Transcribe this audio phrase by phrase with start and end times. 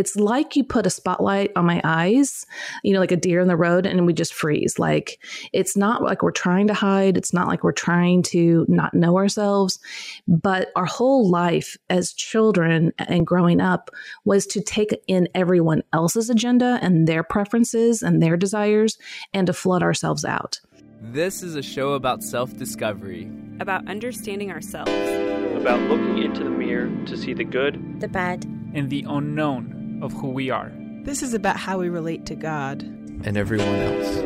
[0.00, 2.46] it's like you put a spotlight on my eyes,
[2.82, 4.78] you know, like a deer in the road, and we just freeze.
[4.78, 7.18] Like it's not like we're trying to hide.
[7.18, 9.78] It's not like we're trying to not know ourselves.
[10.26, 13.90] But our whole life as children and growing up
[14.24, 18.96] was to take in everyone else's agenda and their preferences and their desires
[19.34, 20.60] and to flood ourselves out.
[21.02, 23.30] This is a show about self discovery,
[23.60, 24.90] about understanding ourselves,
[25.60, 30.12] about looking into the mirror to see the good, the bad, and the unknown of
[30.12, 30.72] who we are.
[31.04, 34.16] This is about how we relate to God and everyone else.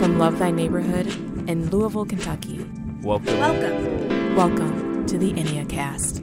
[0.00, 1.06] From Love Thy Neighborhood
[1.48, 2.66] in Louisville, Kentucky.
[3.02, 3.38] Welcome.
[3.38, 4.36] Welcome.
[4.36, 6.22] Welcome to the Enneacast.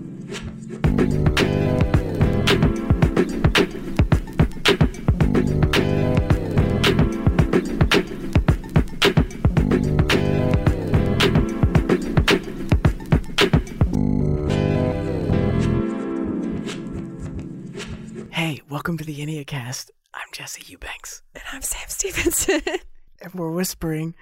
[18.90, 19.92] Welcome to the Enneacast.
[20.16, 21.22] I'm Jesse Eubanks.
[21.36, 22.62] And I'm Sam Stevenson.
[23.22, 24.16] and we're whispering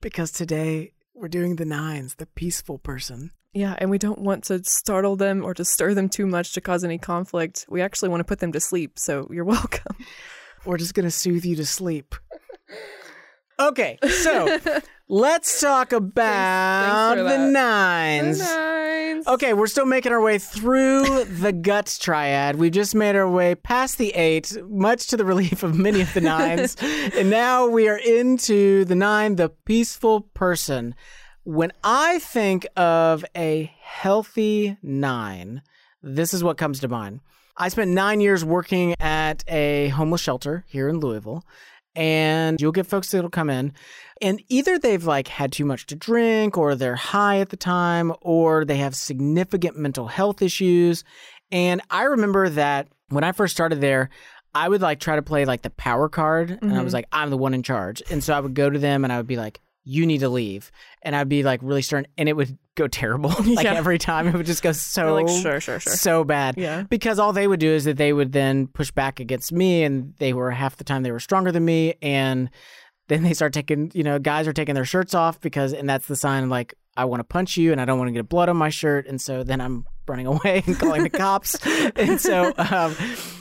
[0.00, 3.32] because today we're doing the nines, the peaceful person.
[3.52, 6.62] Yeah, and we don't want to startle them or to stir them too much to
[6.62, 7.66] cause any conflict.
[7.68, 9.96] We actually want to put them to sleep, so you're welcome.
[10.64, 12.14] We're just going to soothe you to sleep.
[13.60, 14.58] Okay, so
[15.08, 18.38] let's talk about thanks, thanks the nines.
[18.38, 19.26] The nines.
[19.26, 22.54] Okay, we're still making our way through the guts triad.
[22.54, 26.14] We just made our way past the eight, much to the relief of many of
[26.14, 26.76] the nines.
[26.82, 30.94] and now we are into the nine, the peaceful person.
[31.42, 35.62] When I think of a healthy nine,
[36.00, 37.20] this is what comes to mind.
[37.56, 41.44] I spent nine years working at a homeless shelter here in Louisville
[41.98, 43.72] and you'll get folks that'll come in
[44.22, 48.12] and either they've like had too much to drink or they're high at the time
[48.20, 51.02] or they have significant mental health issues
[51.50, 54.10] and i remember that when i first started there
[54.54, 56.78] i would like try to play like the power card and mm-hmm.
[56.78, 59.02] i was like i'm the one in charge and so i would go to them
[59.02, 60.70] and i would be like you need to leave.
[61.00, 63.30] And I'd be like really stern and it would go terrible.
[63.46, 63.74] like yeah.
[63.74, 65.94] every time it would just go so like, sure, sure, sure.
[65.94, 66.56] so bad.
[66.58, 66.82] Yeah.
[66.82, 70.14] Because all they would do is that they would then push back against me and
[70.18, 72.50] they were half the time they were stronger than me and
[73.08, 76.06] then they start taking, you know, guys are taking their shirts off because and that's
[76.06, 78.50] the sign like I want to punch you and I don't want to get blood
[78.50, 81.56] on my shirt and so then I'm running away and calling the cops.
[81.96, 82.94] and so um,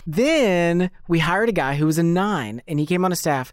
[0.06, 3.52] then we hired a guy who was a 9 and he came on a staff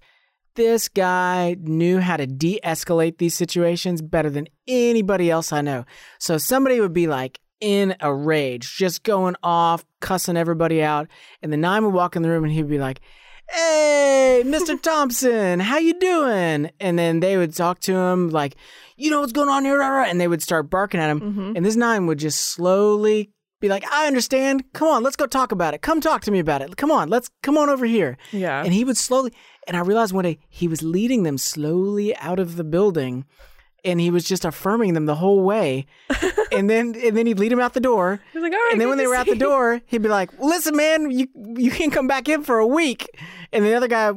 [0.55, 5.85] this guy knew how to de escalate these situations better than anybody else I know.
[6.19, 11.09] So somebody would be like in a rage, just going off, cussing everybody out.
[11.43, 13.01] And the nine would walk in the room and he'd be like,
[13.51, 14.81] Hey, Mr.
[14.83, 16.71] Thompson, how you doing?
[16.81, 18.57] And then they would talk to him like,
[18.97, 19.83] you know what's going on here?
[19.83, 21.21] And they would start barking at him.
[21.21, 21.53] Mm-hmm.
[21.57, 23.34] And this nine would just slowly
[23.65, 24.65] be like, I understand.
[24.73, 25.83] Come on, let's go talk about it.
[25.83, 26.77] Come talk to me about it.
[26.77, 28.17] Come on, let's come on over here.
[28.31, 28.63] Yeah.
[28.63, 29.33] And he would slowly,
[29.67, 33.25] and I realized one day he was leading them slowly out of the building
[33.85, 35.87] and he was just affirming them the whole way.
[36.53, 38.21] and then and then he'd lead them out the door.
[38.33, 38.73] He was like, all right.
[38.73, 41.71] And then when they were out the door, he'd be like, Listen, man, you you
[41.71, 43.09] can't come back in for a week.
[43.53, 44.13] And the other guy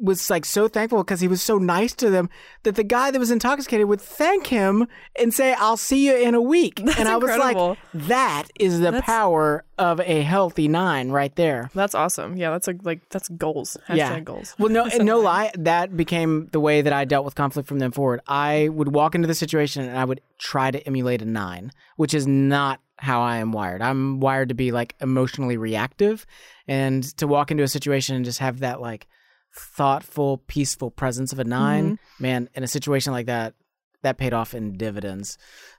[0.00, 2.30] was like so thankful because he was so nice to them
[2.62, 4.86] that the guy that was intoxicated would thank him
[5.18, 8.78] and say, "I'll see you in a week." That's and I was like, "That is
[8.78, 12.36] the That's- power of a healthy nine right there." That's awesome.
[12.36, 13.76] Yeah, that's like like that's goals.
[13.88, 14.20] Hashtag yeah.
[14.20, 14.54] goals.
[14.58, 15.52] Well, no, no lie.
[15.54, 18.20] That became the way that I dealt with conflict from then forward.
[18.26, 22.14] I would walk into the situation and I would try to emulate a nine, which
[22.14, 23.80] is not how I am wired.
[23.80, 26.26] I'm wired to be like emotionally reactive,
[26.68, 29.06] and to walk into a situation and just have that like
[29.54, 31.94] thoughtful, peaceful presence of a 9 Mm-hmm.
[32.22, 33.54] man, in a situation like that,
[34.02, 35.36] that paid off in dividends.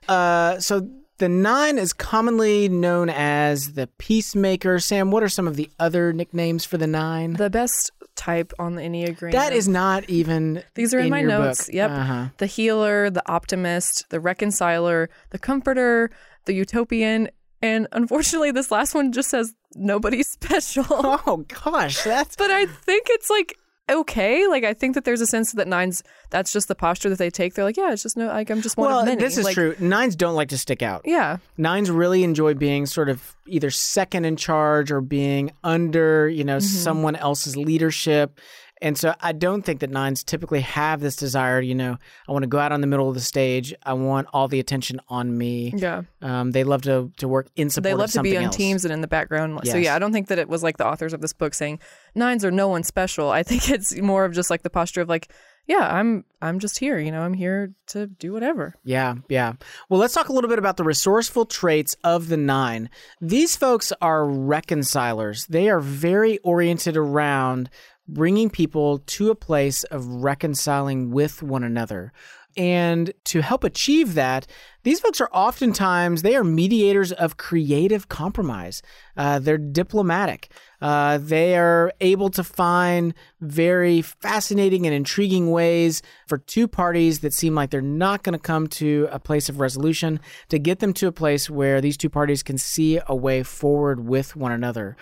[0.08, 0.88] Uh, so
[1.18, 4.78] the nine is commonly known as the peacemaker.
[4.78, 7.34] Sam, what are some of the other nicknames for the nine?
[7.34, 9.32] The best type on the Enneagram.
[9.32, 10.62] that is not even.
[10.74, 11.66] These are in, my your notes.
[11.66, 11.74] book.
[11.74, 11.90] Yep.
[11.90, 12.26] Uh-huh.
[12.38, 16.10] The healer, the optimist, the reconciler, the comforter,
[16.44, 17.28] the utopian,
[17.60, 20.84] and unfortunately, this last one just says nobody's special.
[20.90, 23.56] Oh gosh, that's but I think it's like
[23.90, 24.46] okay.
[24.46, 26.02] Like I think that there's a sense that nines.
[26.30, 27.54] That's just the posture that they take.
[27.54, 28.26] They're like, yeah, it's just no.
[28.26, 29.00] Like I'm just one well.
[29.00, 29.20] of many.
[29.20, 29.74] This is Like, true.
[29.78, 31.02] Nines don't like to stick out.
[31.04, 31.38] Yeah.
[31.58, 36.56] Nines really enjoy being sort of either second in charge or being under, you know,
[36.56, 36.66] Mm-hmm.
[36.82, 38.38] someone else's leadership.
[38.82, 41.96] And so I don't think that nines typically have this desire, you know,
[42.28, 43.72] I want to go out on the middle of the stage.
[43.84, 45.72] I want all the attention on me.
[45.76, 46.02] Yeah.
[46.20, 48.56] Um, they love to, to work in support They love to be on else.
[48.56, 49.60] teams and in the background.
[49.64, 51.78] So yeah, I don't think that it was like the authors of this book saying
[52.16, 53.30] nines are no one special.
[53.30, 55.32] I think it's more of just like the posture of like,
[55.68, 56.98] yeah, I'm I'm just here.
[56.98, 58.74] You know, I'm here to do whatever.
[58.82, 59.52] Yeah, yeah.
[59.88, 62.90] Well, let's talk a little bit about the resourceful traits of the nine.
[63.20, 65.46] These folks are reconcilers.
[65.46, 67.70] They are very oriented around
[68.08, 72.12] bringing people to a place of reconciling with one another.
[72.56, 74.46] And to help achieve that,
[74.82, 78.82] these folks are oftentimes they are mediators of creative compromise.
[79.16, 80.50] Uh, they're diplomatic.
[80.80, 87.32] Uh, they are able to find very fascinating and intriguing ways for two parties that
[87.32, 90.92] seem like they're not going to come to a place of resolution to get them
[90.92, 94.96] to a place where these two parties can see a way forward with one another.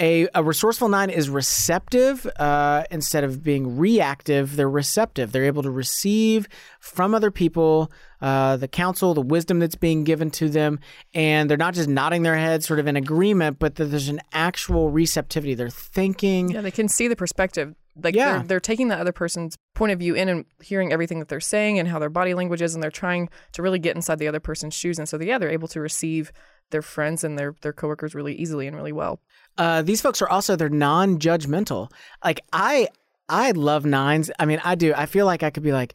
[0.00, 4.56] A, a resourceful nine is receptive uh, instead of being reactive.
[4.56, 5.30] They're receptive.
[5.30, 6.48] They're able to receive
[6.80, 10.80] from other people uh, the counsel, the wisdom that's being given to them,
[11.12, 14.20] and they're not just nodding their heads, sort of in agreement, but that there's an
[14.32, 15.54] actual receptivity.
[15.54, 16.50] They're thinking.
[16.50, 17.76] Yeah, they can see the perspective.
[18.02, 18.38] Like Yeah.
[18.38, 21.38] they're, they're taking the other person's point of view in and hearing everything that they're
[21.38, 24.26] saying and how their body language is, and they're trying to really get inside the
[24.26, 24.98] other person's shoes.
[24.98, 26.32] And so, yeah, they're able to receive
[26.70, 29.20] their friends and their their coworkers really easily and really well.
[29.56, 31.90] Uh, these folks are also they're non-judgmental.
[32.24, 32.88] Like I,
[33.28, 34.30] I love nines.
[34.38, 34.92] I mean, I do.
[34.94, 35.94] I feel like I could be like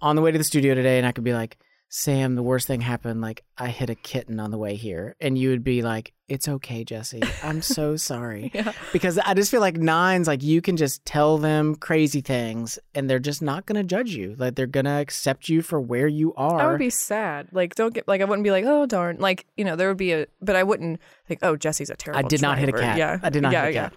[0.00, 1.58] on the way to the studio today, and I could be like,
[1.88, 3.20] Sam, the worst thing happened.
[3.20, 6.48] Like I hit a kitten on the way here, and you would be like, "It's
[6.48, 7.22] okay, Jesse.
[7.42, 8.72] I'm so sorry." Yeah.
[8.92, 13.10] Because I just feel like nines, like you can just tell them crazy things, and
[13.10, 14.36] they're just not going to judge you.
[14.38, 16.60] Like they're going to accept you for where you are.
[16.60, 17.48] I would be sad.
[17.52, 19.18] Like, don't get like I wouldn't be like, oh darn.
[19.18, 22.24] Like, you know, there would be a, but I wouldn't think, oh, Jesse's a terrible.
[22.24, 22.96] I did not hit a cat.
[22.96, 23.94] Yeah, I did not yeah, hit a cat.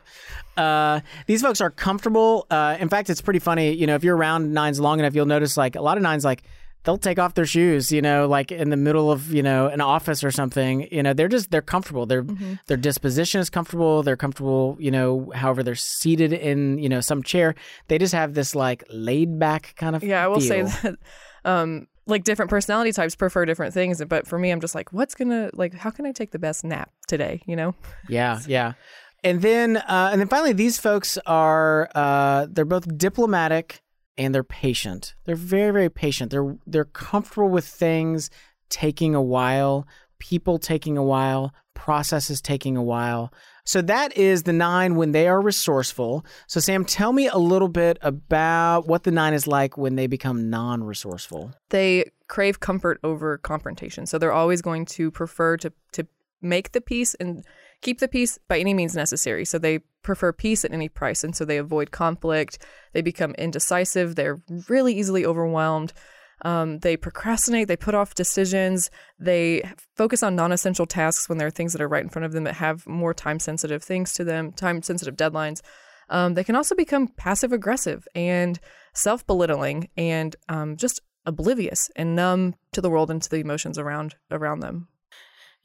[0.55, 2.45] Uh, these folks are comfortable.
[2.49, 3.73] Uh, in fact, it's pretty funny.
[3.73, 6.23] You know, if you're around nines long enough, you'll notice like a lot of nines
[6.25, 6.43] like
[6.83, 7.91] they'll take off their shoes.
[7.91, 10.87] You know, like in the middle of you know an office or something.
[10.91, 12.05] You know, they're just they're comfortable.
[12.05, 12.53] Their Mm-hmm.
[12.67, 14.03] their disposition is comfortable.
[14.03, 14.77] They're comfortable.
[14.79, 17.55] You know, however they're seated in you know some chair.
[17.87, 20.95] They just have this like laid back kind of Yeah, I will say that
[21.45, 25.15] um like different personality types prefer different things, but for me I'm just like what's
[25.15, 27.75] going to like how can I take the best nap today, you know?
[28.09, 28.73] Yeah, yeah.
[29.23, 33.81] And then uh, and then finally these folks are uh, they're both diplomatic
[34.17, 35.15] and they're patient.
[35.25, 36.31] They're very very patient.
[36.31, 38.29] They're they're comfortable with things
[38.69, 39.87] taking a while,
[40.19, 43.31] people taking a while, processes taking a while.
[43.65, 46.25] So that is the 9 when they are resourceful.
[46.47, 50.07] So Sam, tell me a little bit about what the 9 is like when they
[50.07, 51.53] become non-resourceful.
[51.69, 54.05] They crave comfort over confrontation.
[54.05, 56.07] So they're always going to prefer to to
[56.41, 57.45] make the peace and
[57.83, 59.45] keep the peace by any means necessary.
[59.45, 62.57] So they prefer peace at any price and so they avoid conflict.
[62.93, 65.93] They become indecisive, they're really easily overwhelmed.
[66.45, 69.63] Um, they procrastinate, they put off decisions, they
[69.95, 72.33] focus on non essential tasks when there are things that are right in front of
[72.33, 75.61] them that have more time sensitive things to them, time sensitive deadlines.
[76.09, 78.59] Um, they can also become passive aggressive and
[78.93, 83.77] self belittling and um, just oblivious and numb to the world and to the emotions
[83.77, 84.89] around around them.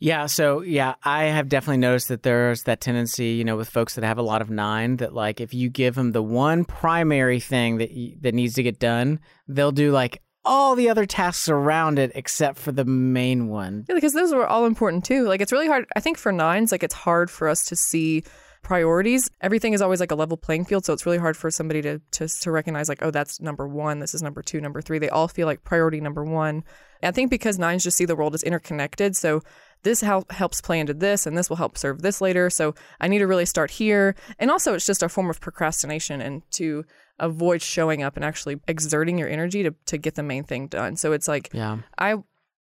[0.00, 3.96] Yeah, so yeah, I have definitely noticed that there's that tendency, you know, with folks
[3.96, 7.40] that have a lot of nine, that like if you give them the one primary
[7.40, 9.18] thing that y- that needs to get done,
[9.48, 13.84] they'll do like all the other tasks around it except for the main one.
[13.88, 15.26] Yeah, because those are all important too.
[15.26, 15.86] Like it's really hard.
[15.96, 18.22] I think for nines, like it's hard for us to see
[18.62, 19.28] priorities.
[19.40, 22.00] Everything is always like a level playing field, so it's really hard for somebody to
[22.12, 23.98] to to recognize like, oh, that's number one.
[23.98, 24.98] This is number two, number three.
[24.98, 26.62] They all feel like priority number one.
[27.02, 29.42] And I think because nines just see the world as interconnected, so
[29.82, 32.50] this hel- helps play into this, and this will help serve this later.
[32.50, 34.14] So I need to really start here.
[34.38, 36.84] And also, it's just a form of procrastination and to
[37.18, 40.96] avoid showing up and actually exerting your energy to to get the main thing done.
[40.96, 41.78] So it's like Yeah.
[41.98, 42.16] I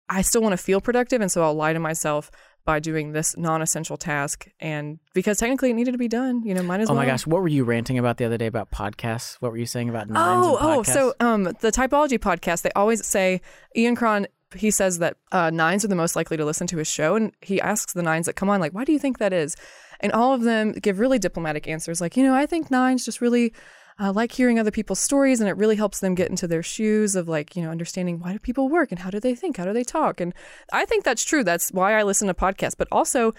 [0.09, 2.29] I still want to feel productive and so I'll lie to myself
[2.65, 6.61] by doing this non-essential task and because technically it needed to be done, you know,
[6.61, 7.01] might as Oh well.
[7.01, 9.35] my gosh, what were you ranting about the other day about podcasts?
[9.39, 13.41] What were you saying about Oh, oh, so um the typology podcast, they always say
[13.75, 16.87] Ian Cron he says that uh, nines are the most likely to listen to his
[16.87, 19.33] show and he asks the nines that come on like why do you think that
[19.33, 19.55] is?
[19.99, 23.21] And all of them give really diplomatic answers like you know i think nines just
[23.21, 23.53] really
[23.99, 27.15] uh, like hearing other people's stories and it really helps them get into their shoes
[27.15, 29.65] of like you know understanding why do people work and how do they think how
[29.65, 30.19] do they talk?
[30.19, 30.33] And
[30.71, 31.43] i think that's true.
[31.43, 32.77] That's why i listen to podcasts.
[32.77, 33.33] But also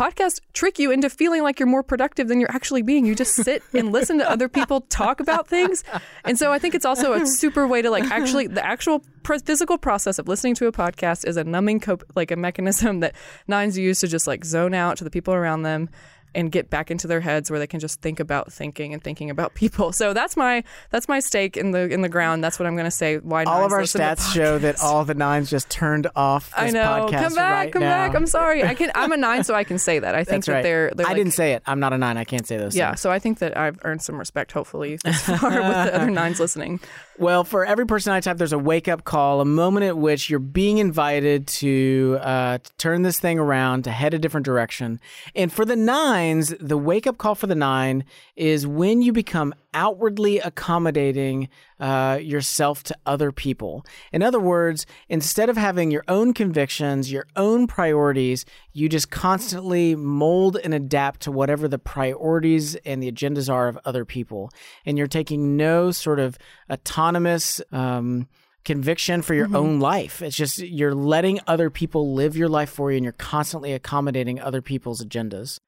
[0.00, 3.04] podcasts trick you into feeling like you're more productive than you're actually being.
[3.04, 5.84] You just sit and listen to other people talk about things.
[6.24, 9.02] And so i think it's also a super way to like actually the actual
[9.44, 13.14] physical process of listening to a podcast is a numbing cope like a mechanism that
[13.46, 15.88] nines use to just like zone out to the people around them
[16.34, 19.30] and get back into their heads where they can just think about thinking and thinking
[19.30, 19.92] about people.
[19.92, 22.42] So that's my that's my stake in the in the ground.
[22.44, 23.18] That's what I'm going to say.
[23.18, 26.70] Why all of our stats show that all the nines just turned off this I
[26.70, 27.08] know.
[27.10, 28.06] Come back, right come now.
[28.06, 28.14] back.
[28.16, 28.64] I'm sorry.
[28.64, 28.90] I can.
[28.94, 30.14] I'm a nine, so I can say that.
[30.14, 30.62] I think That's that right.
[30.62, 30.90] they're.
[30.94, 31.62] they're I like- didn't say it.
[31.66, 32.16] I'm not a nine.
[32.16, 33.00] I can't say those Yeah, things.
[33.00, 36.80] so I think that I've earned some respect, hopefully, with the other nines listening.
[37.20, 40.38] Well, for every personality type, there's a wake up call, a moment at which you're
[40.38, 44.98] being invited to, uh, to turn this thing around, to head a different direction.
[45.34, 48.04] And for the nines, the wake up call for the nine
[48.36, 51.48] is when you become outwardly accommodating
[51.78, 53.84] uh, yourself to other people.
[54.12, 59.94] In other words, instead of having your own convictions, your own priorities, you just constantly
[59.94, 64.50] mold and adapt to whatever the priorities and the agendas are of other people.
[64.84, 66.36] And you're taking no sort of
[66.70, 68.28] autonomous, um,
[68.62, 69.56] conviction for your Mm-hmm.
[69.56, 70.20] own life.
[70.20, 74.38] It's just you're letting other people live your life for you and you're constantly accommodating
[74.38, 75.60] other people's agendas.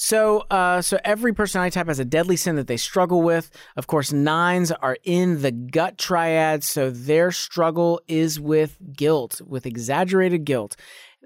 [0.00, 3.50] So, uh, so every personality type has a deadly sin that they struggle with.
[3.76, 9.66] Of course, nines are in the gut triad, so their struggle is with guilt, with
[9.66, 10.76] exaggerated guilt.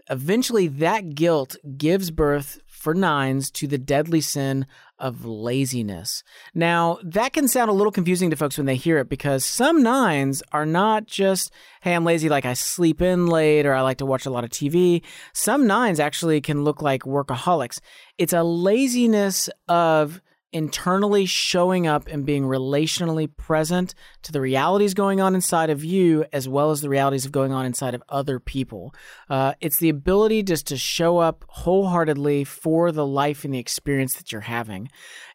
[0.09, 4.67] Eventually, that guilt gives birth for nines to the deadly sin
[5.03, 6.23] of laziness.
[6.55, 9.83] Now, that can sound a little confusing to folks when they hear it because some
[9.83, 11.51] nines are not just,
[11.83, 14.45] hey, I'm lazy, like I sleep in late or I like to watch a lot
[14.45, 15.03] of TV.
[15.35, 17.81] Some nines actually can look like workaholics.
[18.17, 25.21] It's a laziness of internally showing up and being relationally present to the realities going
[25.21, 28.39] on inside of you as well as the realities of going on inside of other
[28.39, 28.95] people.
[29.31, 34.15] Uh, it's the ability just to show up wholeheartedly for the life and the experience
[34.15, 34.89] that you're having.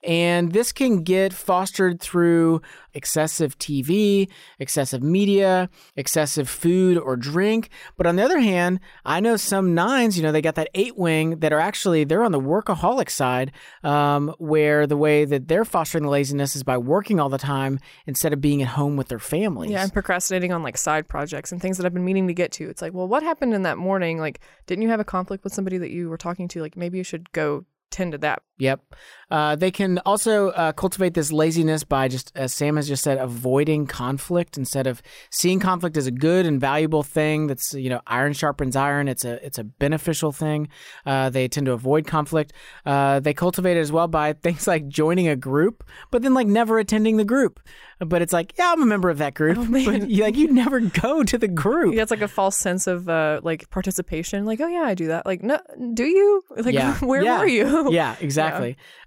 [0.04, 2.62] And this can get fostered through
[2.94, 7.70] excessive TV, excessive media, excessive food or drink.
[7.96, 10.98] But on the other hand, I know some nines, you know, they got that eight
[10.98, 13.52] wing that are actually, they're on the workaholic side,
[13.84, 17.80] um, where the way that they're fostering the laziness is by working all the time
[18.06, 19.72] instead of being at home with their families.
[19.72, 22.52] Yeah, I'm procrastinating on like side projects and things that I've been meaning to get
[22.54, 22.70] to.
[22.70, 24.20] It's like, well, what happened in that morning?
[24.20, 26.62] Like, didn't you have a conflict with somebody that you were talking to?
[26.62, 28.42] Like, maybe you should go tend to that.
[28.60, 28.82] Yep.
[29.30, 33.18] Uh, they can also uh, cultivate this laziness by just, as Sam has just said,
[33.18, 37.48] avoiding conflict instead of seeing conflict as a good and valuable thing.
[37.48, 39.10] That's you know, iron sharpens iron.
[39.10, 40.70] It's a it's a beneficial thing.
[41.06, 42.54] Uh, they tend to avoid conflict.
[42.86, 46.48] Uh, they cultivate it as well by things like joining a group, but then like
[46.48, 47.60] never attending the group.
[48.00, 50.80] But it's like, yeah, I'm a member of that group, but you, like you never
[51.02, 51.96] go to the group.
[51.96, 54.46] Yeah, it's like a false sense of uh, like participation.
[54.46, 55.26] Like, oh yeah, I do that.
[55.26, 55.60] Like, no,
[55.94, 56.44] do you?
[56.56, 56.96] Like, Yeah.
[57.02, 57.40] where Yeah.
[57.40, 57.92] were you?
[57.92, 58.47] yeah, exactly.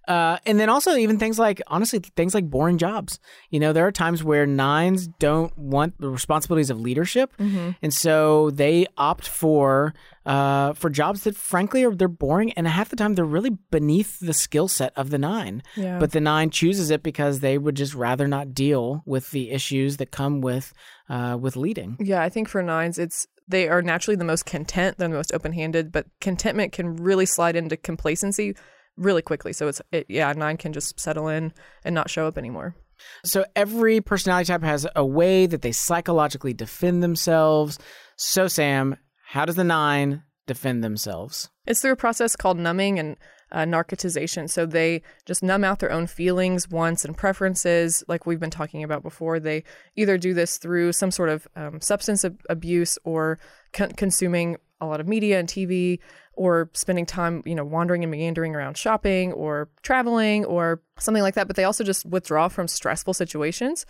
[0.08, 3.20] Uh, and then also even things like honestly things like boring jobs.
[3.50, 7.70] You know, there are times where nines don't want the responsibilities of leadership, Mm-hmm.
[7.82, 9.94] and so they opt for
[10.26, 14.18] uh, for jobs that frankly are they're boring, and half the time they're really beneath
[14.20, 15.62] the skill set of the nine.
[15.76, 15.98] Yeah.
[15.98, 19.98] But the nine chooses it because they would just rather not deal with the issues
[19.98, 20.72] that come with
[21.08, 21.96] uh, with leading.
[22.00, 24.98] Yeah, I think for nines, it's they are naturally the most content.
[24.98, 28.54] They're the most open-handed, but contentment can really slide into complacency
[29.00, 29.52] really quickly.
[29.52, 31.52] So it's it, yeah, nine can just settle in
[31.84, 32.76] and not show up anymore.
[33.24, 37.78] So every personality type has a way that they psychologically defend themselves.
[38.16, 41.50] So Sam, how does the nine defend themselves?
[41.66, 43.16] It's through a process called numbing and
[43.52, 44.48] uh, narcotization.
[44.48, 48.84] So they just numb out their own feelings, wants, and preferences, like we've been talking
[48.84, 49.40] about before.
[49.40, 49.64] They
[49.96, 53.38] either do this through some sort of um, substance ab- abuse or
[53.72, 55.98] con- consuming a lot of media and TV,
[56.40, 61.34] or spending time, you know, wandering and meandering around shopping or traveling or something like
[61.34, 61.46] that.
[61.46, 63.84] But they also just withdraw from stressful situations,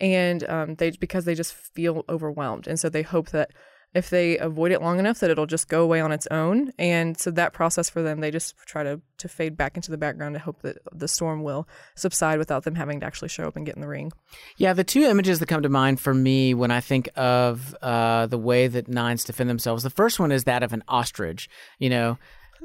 [0.00, 3.52] and um, they because they just feel overwhelmed, and so they hope that
[3.94, 7.18] if they avoid it long enough that it'll just go away on its own and
[7.18, 10.34] so that process for them they just try to to fade back into the background
[10.34, 13.66] to hope that the storm will subside without them having to actually show up and
[13.66, 14.12] get in the ring
[14.56, 18.26] Yeah, the two images that come to mind for me when I think of uh,
[18.26, 21.48] the way that nines defend themselves, the first one is that of an ostrich.
[21.78, 22.18] You know,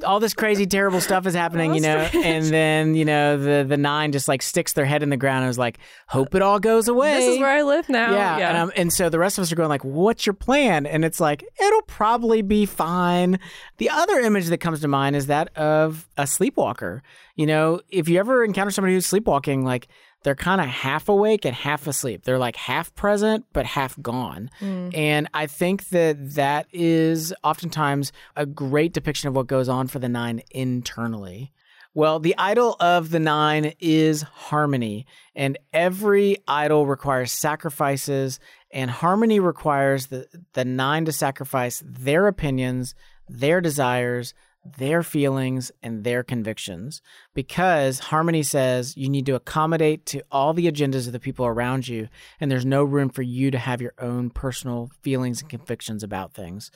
[0.05, 3.77] all this crazy, terrible stuff is happening, you know, and then you know the the
[3.77, 6.59] nine just like sticks their head in the ground and is like, "Hope it all
[6.59, 9.19] goes away." this is where i live now Yeah, yeah And, um, and so the
[9.19, 12.65] rest of us are going like, "What's your plan?" And it's like, "It'll probably be
[12.65, 13.39] fine."
[13.77, 17.01] The other image that comes to mind is that of a sleepwalker.
[17.35, 19.87] You know, if you ever encounter somebody who's sleepwalking, like
[20.23, 22.23] they're kind of half awake and half asleep.
[22.23, 24.49] They're like half present but half gone.
[24.59, 24.95] Mm.
[24.97, 29.99] And I think that that is oftentimes a great depiction of what goes on for
[29.99, 31.53] the nine internally.
[31.93, 39.39] Well, the idol of the nine is harmony, and every idol requires sacrifices, and harmony
[39.39, 42.93] requires the, the nine to sacrifice their opinions,
[43.27, 44.35] their desires,
[44.77, 47.01] their feelings, and their convictions.
[47.33, 51.87] Because harmony says you need to accommodate to all the agendas of the people around
[51.87, 52.09] you,
[52.39, 56.33] and there's no room for you to have your own personal feelings and convictions about
[56.33, 56.71] things.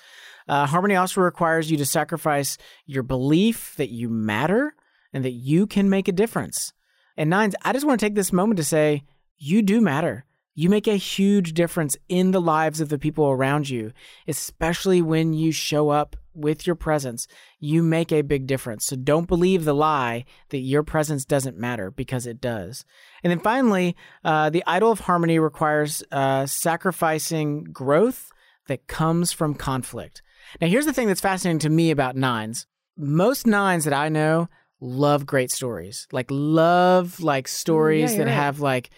[0.48, 4.74] Uh, harmony also requires you to sacrifice your belief that you matter
[5.14, 6.74] and that you can make a difference.
[7.18, 9.04] And nines, I just want to take this moment to say,
[9.38, 10.26] you do matter.
[10.54, 13.94] You make a huge difference in the lives of the people around you,
[14.28, 17.28] especially when you show up with your presence.
[17.60, 18.86] You make a big difference.
[18.86, 22.86] So don't believe the lie that your presence doesn't matter because it does.
[23.24, 28.32] And then finally, uh, the idol of harmony requires uh, sacrificing growth
[28.68, 30.22] that comes from conflict.
[30.60, 32.68] Now, here's the thing that's fascinating to me about nines.
[32.98, 38.34] Most nines that I know love great stories, like love like stories yeah, that right.
[38.34, 38.90] have like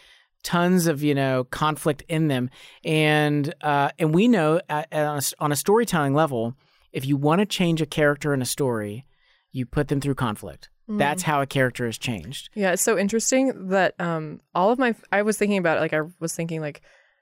[0.44, 2.50] tons of you know conflict in them,
[2.84, 6.56] and uh, and we know at, at on, a, on a storytelling level,
[6.94, 9.06] if you want to change a character in a story,
[9.52, 10.70] you put them through conflict.
[10.90, 10.98] Mm.
[11.00, 12.50] That's how a character is changed.
[12.56, 15.94] Yeah, it's so interesting that um all of my I was thinking about it, like
[15.94, 16.82] I was thinking like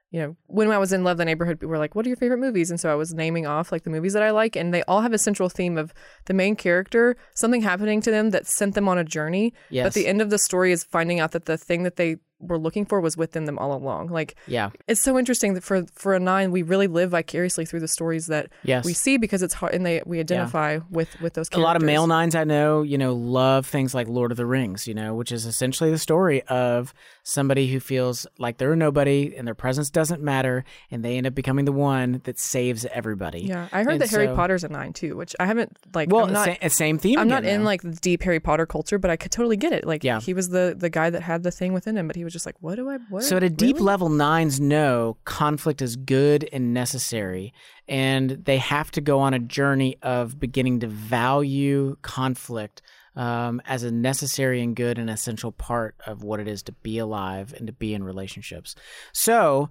[0.10, 2.18] you know when I was in Love Thy Neighborhood people were like what are your
[2.18, 4.74] favorite movies and so I was naming off like the movies that I like and
[4.74, 5.94] they all have a central theme of
[6.26, 9.86] the main character something happening to them that sent them on a journey Yes.
[9.86, 12.58] but the end of the story is finding out that the thing that they were
[12.58, 14.72] looking for was within them all along like Yeah.
[14.88, 18.28] it's so interesting that for for a nine we really live vicariously through the stories
[18.28, 18.84] that Yes.
[18.86, 21.82] we see because it's hard and they we identify with with those a lot of
[21.82, 25.14] male nines I know, you know, love things like Lord of the Rings, you know,
[25.16, 26.94] which is essentially the story of
[27.24, 31.28] somebody who feels like they're a nobody and their presence doesn't matter, and they end
[31.28, 33.42] up becoming the one that saves everybody.
[33.42, 36.10] Yeah, I heard And that Harry Potter's a nine too, which I haven't like.
[36.12, 37.20] Well, I'm not, sa- same theme.
[37.20, 37.66] I'm not again, in though.
[37.66, 39.86] like the deep Harry Potter culture, but I could totally get it.
[39.86, 40.20] Like, Yeah.
[40.20, 42.46] he was the the guy that had the thing within him, but he was just
[42.46, 43.24] like, "What do I?" What?
[43.24, 43.86] So at a deep really?
[43.86, 47.54] level, nines know conflict is good and necessary,
[47.88, 52.82] and they have to go on a journey of beginning to value conflict
[53.16, 56.98] um, as a necessary and good and essential part of what it is to be
[56.98, 58.76] alive and to be in relationships.
[59.12, 59.70] So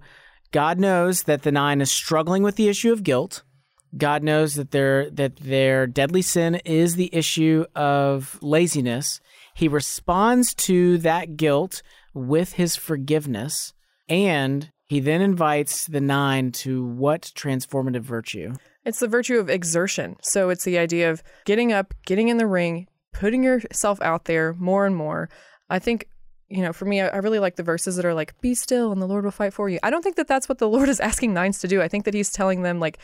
[0.51, 3.43] God knows that the nine is struggling with the issue of guilt.
[3.97, 9.19] God knows that their that their deadly sin is the issue of laziness.
[9.53, 11.81] He responds to that guilt
[12.13, 13.73] with his forgiveness,
[14.09, 18.53] and he then invites the nine to what transformative virtue?
[18.83, 20.17] It's the virtue of exertion.
[20.21, 24.53] So it's the idea of getting up, getting in the ring, putting yourself out there
[24.53, 25.29] more and more.
[25.69, 26.07] I think,
[26.49, 29.01] you know, for me, I, really like the verses that are like, be still and
[29.01, 29.79] the Lord will fight for you.
[29.83, 31.81] I don't think that that's what the Lord is asking nines to do.
[31.81, 32.97] I think that he's telling them, like,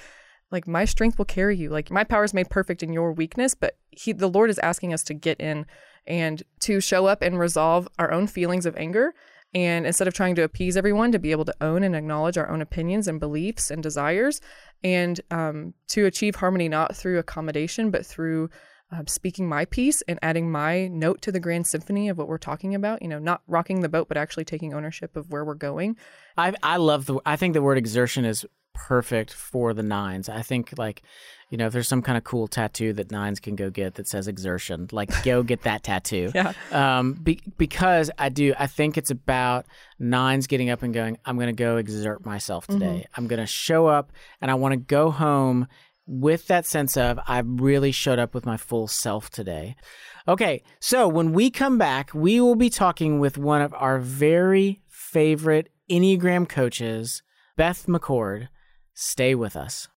[0.51, 1.69] like my strength will carry you.
[1.69, 4.93] Like my power is made perfect in your weakness, but he, the Lord is asking
[4.93, 5.65] us to get in
[6.07, 9.13] and to show up and resolve our own feelings of anger.
[9.53, 12.49] And instead of trying to appease everyone, to be able to own and acknowledge our
[12.49, 14.41] own opinions and beliefs and desires,
[14.83, 18.49] and um, to achieve harmony not through accommodation, but through
[18.91, 22.37] uh, speaking my piece and adding my note to the grand symphony of what we're
[22.37, 23.01] talking about.
[23.01, 25.97] You know, not rocking the boat, but actually taking ownership of where we're going.
[26.37, 28.45] I I love the I think the word exertion is
[28.87, 30.29] perfect for the nines.
[30.29, 31.03] I think like
[31.49, 34.07] you know if there's some kind of cool tattoo that nines can go get that
[34.07, 36.31] says exertion, like go get that tattoo.
[36.35, 36.53] Yeah.
[36.71, 39.65] Um, be, because I do I think it's about
[39.97, 41.17] nines getting up and going.
[41.25, 43.05] I'm going to go exert myself today.
[43.15, 44.11] I'm going to show up
[44.41, 45.67] and I want to go home
[46.05, 49.75] with that sense of I really showed up with my full self today.
[50.27, 54.81] Okay, so when we come back, we will be talking with one of our very
[54.87, 57.23] favorite Enneagram coaches,
[57.55, 58.49] Beth McCord.
[58.99, 59.89] Stay with us.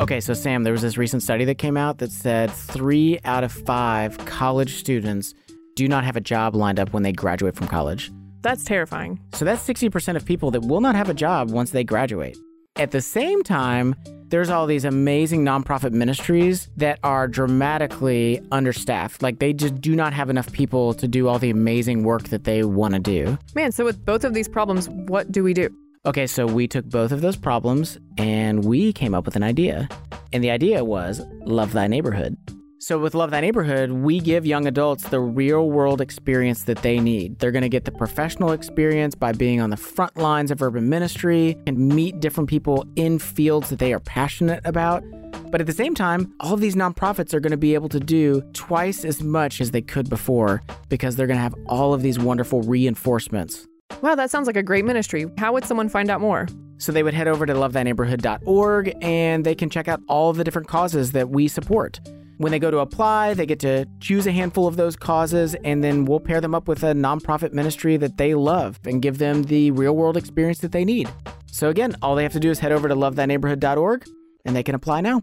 [0.00, 3.44] Okay, so Sam, there was this recent study that came out that said three out
[3.44, 5.34] of five college students
[5.76, 8.10] do not have a job lined up when they graduate from college.
[8.40, 9.20] That's terrifying.
[9.34, 12.38] So that's 60% of people that will not have a job once they graduate.
[12.76, 13.94] At the same time,
[14.32, 19.22] there's all these amazing nonprofit ministries that are dramatically understaffed.
[19.22, 22.44] Like they just do not have enough people to do all the amazing work that
[22.44, 23.36] they want to do.
[23.54, 25.68] Man, so with both of these problems, what do we do?
[26.06, 29.86] Okay, so we took both of those problems and we came up with an idea.
[30.32, 32.34] And the idea was love thy neighborhood.
[32.82, 36.98] So, with Love Thy Neighborhood, we give young adults the real world experience that they
[36.98, 37.38] need.
[37.38, 40.88] They're going to get the professional experience by being on the front lines of urban
[40.88, 45.04] ministry and meet different people in fields that they are passionate about.
[45.52, 48.00] But at the same time, all of these nonprofits are going to be able to
[48.00, 52.02] do twice as much as they could before because they're going to have all of
[52.02, 53.64] these wonderful reinforcements.
[54.00, 55.26] Wow, that sounds like a great ministry.
[55.38, 56.48] How would someone find out more?
[56.78, 60.66] So they would head over to lovethyneighborhood.org and they can check out all the different
[60.66, 62.00] causes that we support.
[62.42, 65.84] When they go to apply, they get to choose a handful of those causes, and
[65.84, 69.44] then we'll pair them up with a nonprofit ministry that they love and give them
[69.44, 71.08] the real world experience that they need.
[71.46, 74.08] So, again, all they have to do is head over to lovethyneighborhood.org
[74.44, 75.20] and they can apply now.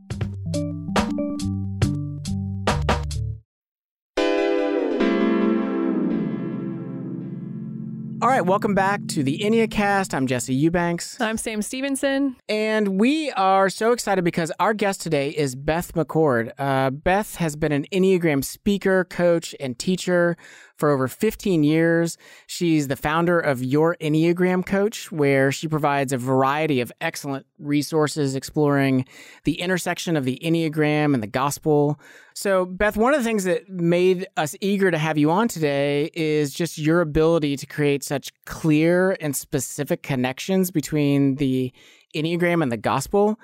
[8.30, 10.14] All right, welcome back to the Enneacast.
[10.14, 11.20] I'm Jesse Eubanks.
[11.20, 12.36] I'm Sam Stevenson.
[12.48, 16.52] And we are so excited because our guest today is Beth McCord.
[16.60, 20.38] Uh, Beth has been an Enneagram speaker, coach, and teacher
[20.80, 22.18] for over 15 years.
[22.48, 28.34] She's the founder of Your Enneagram Coach, where she provides a variety of excellent resources
[28.34, 29.06] exploring
[29.44, 32.00] the intersection of the Enneagram and the gospel.
[32.34, 36.10] So, Beth, one of the things that made us eager to have you on today
[36.14, 41.74] is just your ability to create such clear and specific connections between the
[42.16, 43.38] Enneagram and the gospel.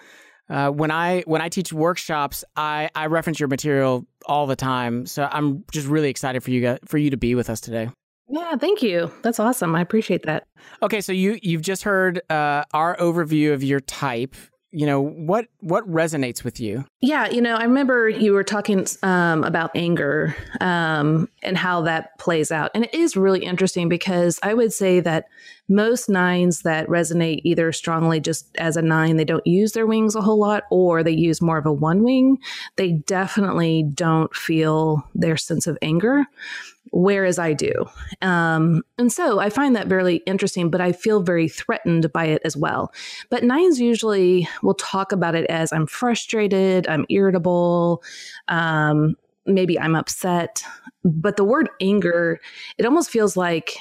[0.49, 5.05] Uh, when I when I teach workshops, I, I reference your material all the time.
[5.05, 7.89] So I'm just really excited for you guys, for you to be with us today.
[8.27, 9.12] Yeah, thank you.
[9.21, 9.75] That's awesome.
[9.75, 10.47] I appreciate that.
[10.81, 14.36] Okay, so you you've just heard uh, our overview of your type.
[14.75, 16.83] You know what what resonates with you?
[16.99, 22.19] Yeah, you know, I remember you were talking um, about anger um, and how that
[22.19, 25.27] plays out, and it is really interesting because I would say that
[25.69, 30.13] most nines that resonate either strongly just as a nine, they don't use their wings
[30.13, 32.38] a whole lot, or they use more of a one wing.
[32.75, 36.25] They definitely don't feel their sense of anger
[36.91, 37.71] whereas I do.
[38.21, 42.41] Um, and so I find that very interesting, but I feel very threatened by it
[42.45, 42.93] as well.
[43.30, 48.04] But nines usually will talk about it as I'm frustrated, I'm irritable,
[48.48, 50.63] um, maybe I'm upset.
[51.04, 52.39] But the word anger,
[52.78, 53.76] it almost feels like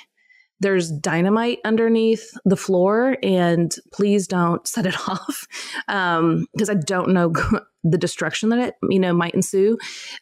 [0.60, 5.46] there's dynamite underneath the floor and please don't set it off
[5.86, 7.32] because um, i don't know
[7.84, 9.76] the destruction that it you know might ensue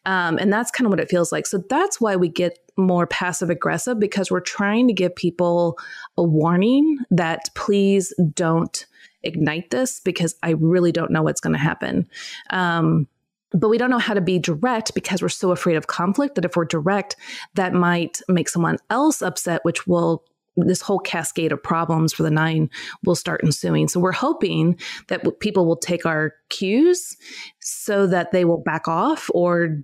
[0.05, 3.06] um, and that's kind of what it feels like so that's why we get more
[3.06, 5.78] passive aggressive because we're trying to give people
[6.16, 8.87] a warning that please don't
[9.22, 12.08] ignite this because i really don't know what's going to happen
[12.50, 13.06] um,
[13.54, 16.44] but we don't know how to be direct because we're so afraid of conflict that
[16.44, 17.16] if we're direct,
[17.54, 20.24] that might make someone else upset, which will
[20.56, 22.68] this whole cascade of problems for the nine
[23.04, 23.88] will start ensuing.
[23.88, 27.16] So we're hoping that people will take our cues
[27.61, 29.78] so that they will back off or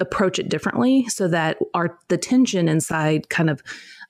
[0.00, 3.62] approach it differently so that our the tension inside kind of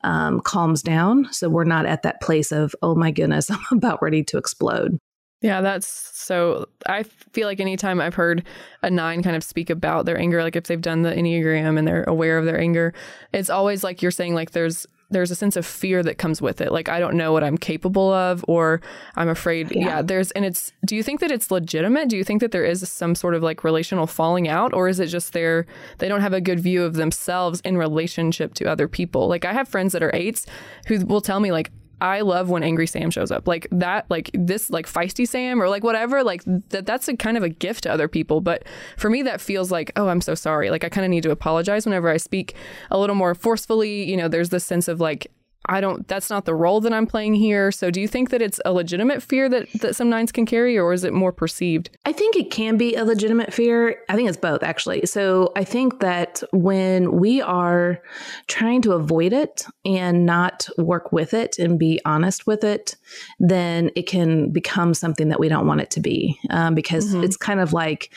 [0.04, 4.02] um, calms down so we're not at that place of oh my goodness i'm about
[4.02, 4.98] ready to explode
[5.42, 6.68] yeah, that's so.
[6.86, 8.46] I feel like anytime I've heard
[8.82, 11.86] a nine kind of speak about their anger, like if they've done the Enneagram and
[11.86, 12.94] they're aware of their anger,
[13.32, 16.60] it's always like you're saying, like there's there's a sense of fear that comes with
[16.60, 16.72] it.
[16.72, 18.80] Like I don't know what I'm capable of, or
[19.16, 19.70] I'm afraid.
[19.70, 19.86] Yeah.
[19.86, 20.72] yeah, there's and it's.
[20.84, 22.08] Do you think that it's legitimate?
[22.08, 25.00] Do you think that there is some sort of like relational falling out, or is
[25.00, 25.66] it just they're
[25.98, 29.28] they don't have a good view of themselves in relationship to other people?
[29.28, 30.46] Like I have friends that are eights
[30.86, 31.70] who will tell me like
[32.02, 33.46] I love when angry Sam shows up.
[33.46, 36.24] Like that, like this, like feisty Sam or like whatever.
[36.24, 38.40] Like that, that's a kind of a gift to other people.
[38.40, 38.64] But
[38.96, 40.68] for me, that feels like, oh, I'm so sorry.
[40.68, 42.56] Like I kind of need to apologize whenever I speak
[42.90, 44.02] a little more forcefully.
[44.02, 45.30] You know, there's this sense of like,
[45.66, 47.70] I don't that's not the role that I'm playing here.
[47.70, 50.78] So do you think that it's a legitimate fear that, that some nines can carry
[50.78, 51.90] or is it more perceived?
[52.04, 53.96] I think it can be a legitimate fear.
[54.08, 55.06] I think it's both actually.
[55.06, 58.02] So I think that when we are
[58.48, 62.96] trying to avoid it and not work with it and be honest with it,
[63.38, 67.24] then it can become something that we don't want it to be um, because mm-hmm.
[67.24, 68.12] it's kind of like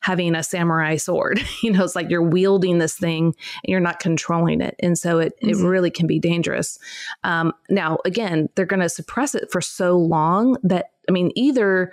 [0.00, 1.40] having a samurai sword.
[1.62, 3.34] you know, it's like you're wielding this thing and
[3.64, 4.76] you're not controlling it.
[4.80, 5.50] And so it, mm-hmm.
[5.50, 6.78] it really can be dangerous.
[7.24, 11.92] Um, now, again, they're going to suppress it for so long that, I mean, either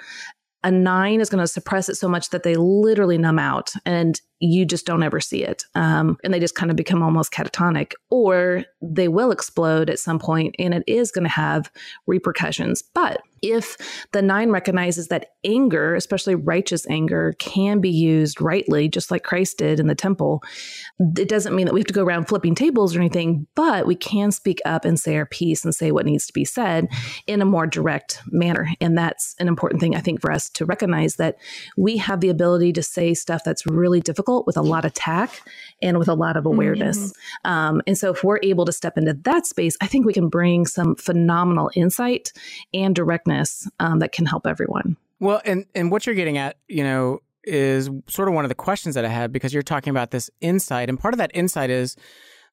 [0.64, 4.20] a nine is going to suppress it so much that they literally numb out and
[4.46, 5.66] you just don't ever see it.
[5.76, 10.20] Um, and they just kind of become almost catatonic, or they will explode at some
[10.20, 11.72] point and it is going to have
[12.08, 12.82] repercussions.
[12.82, 13.78] But if
[14.12, 19.60] the nine recognizes that anger, especially righteous anger, can be used rightly, just like Christ
[19.60, 20.42] did in the temple,
[21.00, 23.96] it doesn't mean that we have to go around flipping tables or anything, but we
[23.96, 26.88] can speak up and say our piece and say what needs to be said
[27.28, 28.68] in a more direct manner.
[28.82, 31.38] And that's an important thing, I think, for us to recognize that
[31.78, 35.42] we have the ability to say stuff that's really difficult with a lot of tact
[35.82, 36.98] and with a lot of awareness.
[36.98, 37.52] Mm-hmm.
[37.52, 40.30] Um, and so if we're able to step into that space, I think we can
[40.30, 42.32] bring some phenomenal insight
[42.74, 44.98] and directness um, that can help everyone.
[45.20, 48.56] Well, and and what you're getting at, you know, is sort of one of the
[48.56, 51.70] questions that I had because you're talking about this insight, and part of that insight
[51.70, 51.96] is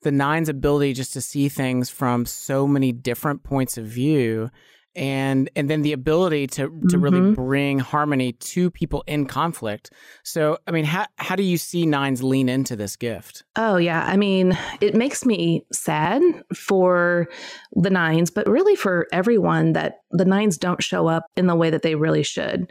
[0.03, 4.51] the nine's ability just to see things from so many different points of view
[4.95, 7.35] and and then the ability to to really Mhm.
[7.35, 9.91] bring harmony to people in conflict.
[10.23, 13.45] So, I mean, how how do you see nines lean into this gift?
[13.57, 14.05] Oh, yeah.
[14.07, 16.23] I mean, it makes me sad
[16.55, 17.29] for
[17.75, 21.71] the nines, but really for everyone that the nines don't show up in the way
[21.71, 22.71] that they really should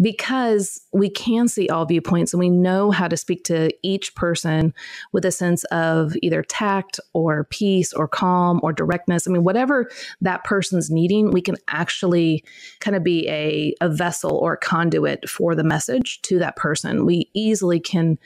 [0.00, 4.72] because we can see all viewpoints and we know how to speak to each person
[5.12, 9.26] with a sense of either tact or peace or calm or directness.
[9.26, 9.90] I mean, whatever
[10.22, 12.44] that person's needing, we can actually
[12.80, 17.06] kind of be a, a vessel or a conduit for the message to that person.
[17.06, 18.18] We easily can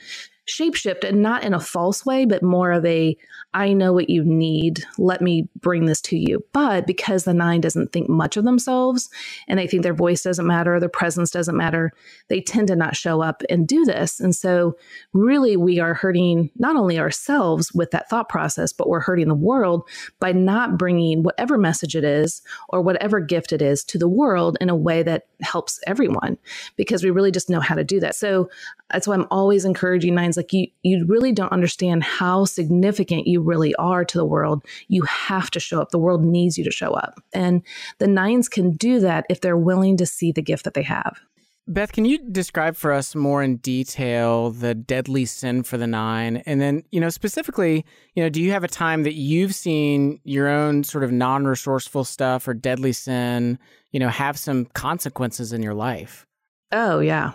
[0.47, 3.15] shapeshift and not in a false way, but more of a
[3.53, 4.83] I know what you need.
[4.97, 6.43] Let me bring this to you.
[6.53, 9.09] But because the nine doesn't think much of themselves
[9.47, 11.91] and they think their voice doesn't matter, their presence doesn't matter,
[12.29, 14.19] they tend to not show up and do this.
[14.19, 14.75] And so,
[15.13, 19.35] really, we are hurting not only ourselves with that thought process, but we're hurting the
[19.35, 19.87] world
[20.19, 24.57] by not bringing whatever message it is or whatever gift it is to the world
[24.59, 26.37] in a way that helps everyone
[26.75, 28.15] because we really just know how to do that.
[28.15, 28.49] So,
[28.91, 33.73] that's why I'm always encouraging like you you really don't understand how significant you really
[33.75, 34.63] are to the world.
[34.87, 35.89] You have to show up.
[35.89, 37.21] The world needs you to show up.
[37.33, 37.61] And
[37.99, 41.19] the nines can do that if they're willing to see the gift that they have.
[41.65, 46.37] Beth, can you describe for us more in detail the deadly sin for the nine?
[46.45, 50.19] And then, you know, specifically, you know, do you have a time that you've seen
[50.25, 53.57] your own sort of non resourceful stuff or deadly sin,
[53.91, 56.27] you know, have some consequences in your life?
[56.73, 57.33] Oh yeah.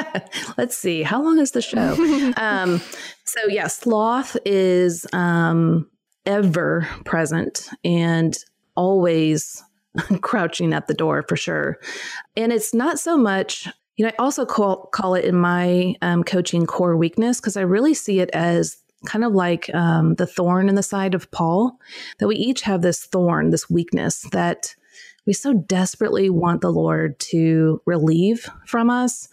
[0.56, 1.02] Let's see.
[1.02, 2.32] How long is the show?
[2.36, 2.80] um,
[3.24, 5.90] so yeah, sloth is um,
[6.24, 8.38] ever present and
[8.76, 9.62] always
[10.20, 11.78] crouching at the door for sure.
[12.36, 13.68] And it's not so much.
[13.96, 17.62] You know, I also call call it in my um, coaching core weakness because I
[17.62, 21.76] really see it as kind of like um, the thorn in the side of Paul.
[22.18, 24.76] That we each have this thorn, this weakness that
[25.26, 29.28] we so desperately want the Lord to relieve from us.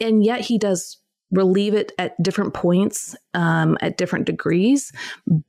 [0.00, 0.98] And yet he does
[1.30, 4.92] relieve it at different points, um, at different degrees,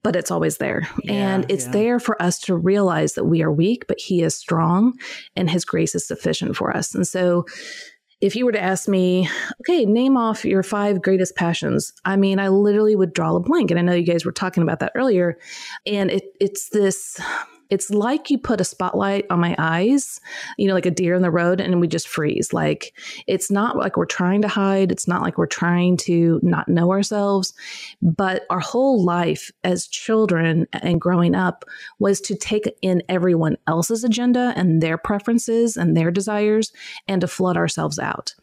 [0.03, 0.87] but it's always there.
[1.03, 1.71] Yeah, and it's yeah.
[1.71, 4.99] there for us to realize that we are weak, but he is strong
[5.35, 6.93] and his grace is sufficient for us.
[6.93, 7.45] And so
[8.19, 9.29] if you were to ask me,
[9.61, 13.71] okay, name off your five greatest passions, I mean, I literally would draw a blank.
[13.71, 15.37] And I know you guys were talking about that earlier.
[15.85, 17.17] And it, it's this,
[17.69, 20.19] it's like you put a spotlight on my eyes,
[20.57, 22.51] you know, like a deer in the road, and we just freeze.
[22.53, 22.93] Like
[23.27, 24.91] it's not like we're trying to hide.
[24.91, 27.53] It's not like we're trying to not know ourselves.
[28.01, 31.65] But our whole life as children and growing up
[31.99, 36.73] was to take in everyone else's agenda and their preferences and their desires
[37.07, 38.33] and to flood ourselves out.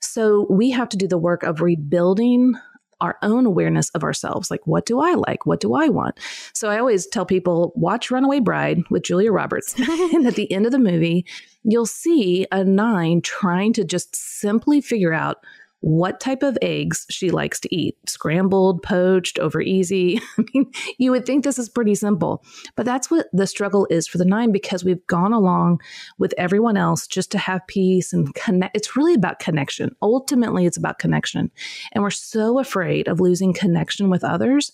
[0.00, 2.54] So we have to do the work of rebuilding
[3.00, 4.50] our own awareness of ourselves.
[4.50, 5.46] Like, what do I like?
[5.46, 6.18] What do I want?
[6.54, 9.78] So I always tell people watch Runaway Bride with Julia Roberts.
[9.78, 11.26] and at the end of the movie,
[11.64, 15.38] you'll see a nine trying to just simply figure out
[15.86, 20.20] what type of eggs she likes to eat scrambled, poached, over easy.
[20.38, 22.44] I mean, you would think this is pretty simple,
[22.74, 25.80] but that's what the struggle is for the nine because we've gone along
[26.18, 28.76] with everyone else just to have peace and connect.
[28.76, 29.94] It's really about connection.
[30.02, 31.52] Ultimately, it's about connection.
[31.92, 34.72] And we're so afraid of losing connection with others.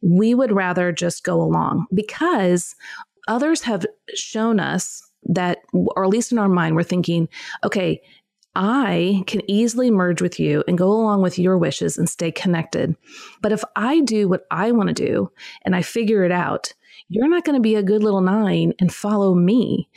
[0.00, 2.74] We would rather just go along because
[3.28, 7.28] others have shown us that, or at least in our mind, we're thinking,
[7.62, 8.00] okay,
[8.58, 12.96] I can easily merge with you and go along with your wishes and stay connected.
[13.42, 15.30] But if I do what I want to do
[15.62, 16.72] and I figure it out,
[17.08, 19.88] you're not going to be a good little nine and follow me.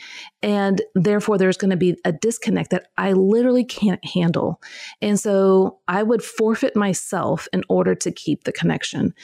[0.42, 4.60] And therefore, there's going to be a disconnect that I literally can't handle.
[5.02, 9.14] And so I would forfeit myself in order to keep the connection.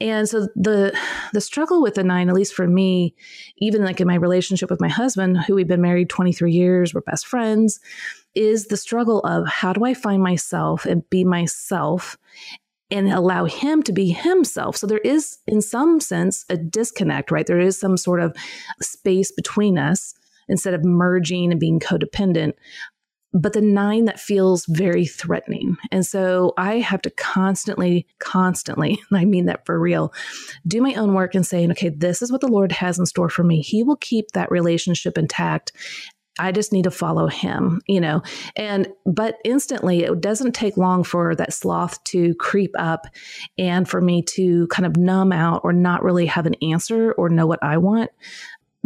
[0.00, 0.98] And so the
[1.32, 3.14] the struggle with the nine, at least for me,
[3.58, 7.00] even like in my relationship with my husband, who we've been married 23 years, we're
[7.02, 7.80] best friends,
[8.34, 12.18] is the struggle of how do I find myself and be myself
[12.90, 14.76] and allow him to be himself.
[14.76, 17.46] So there is, in some sense, a disconnect, right?
[17.46, 18.36] There is some sort of
[18.80, 20.14] space between us
[20.48, 22.52] instead of merging and being codependent.
[23.32, 25.76] But the nine that feels very threatening.
[25.90, 30.14] And so I have to constantly, constantly, and I mean that for real,
[30.66, 33.28] do my own work and saying, okay, this is what the Lord has in store
[33.28, 33.60] for me.
[33.60, 35.72] He will keep that relationship intact.
[36.38, 38.22] I just need to follow him, you know.
[38.56, 43.06] And but instantly it doesn't take long for that sloth to creep up
[43.58, 47.28] and for me to kind of numb out or not really have an answer or
[47.28, 48.10] know what I want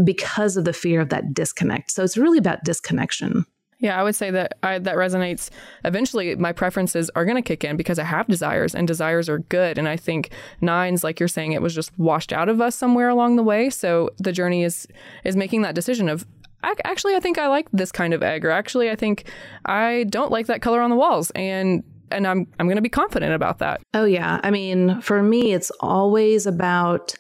[0.03, 1.91] because of the fear of that disconnect.
[1.91, 3.45] So it's really about disconnection.
[3.81, 5.49] Yeah, I would say that I, that resonates.
[5.87, 9.39] Eventually, my preferences are going to kick in because I have desires, and desires are
[9.39, 9.79] good.
[9.79, 13.09] And I think nines, like you're saying, it was just washed out of us somewhere
[13.09, 13.71] along the way.
[13.71, 14.87] So the journey is
[15.25, 16.27] is making that decision of
[16.63, 19.31] actually, I think I like this kind of egg, or actually, I think
[19.65, 22.89] I don't like that color on the walls, and and I'm I'm going to be
[22.89, 23.81] confident about that.
[23.95, 27.15] Oh yeah, I mean, for me, it's always about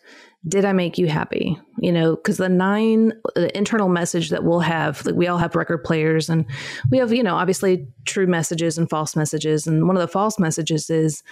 [0.48, 1.59] did I make you happy?
[1.79, 5.55] You know, because the nine the internal message that we'll have, like we all have
[5.55, 6.46] record players, and
[6.90, 10.38] we have you know obviously true messages and false messages, and one of the false
[10.38, 11.22] messages is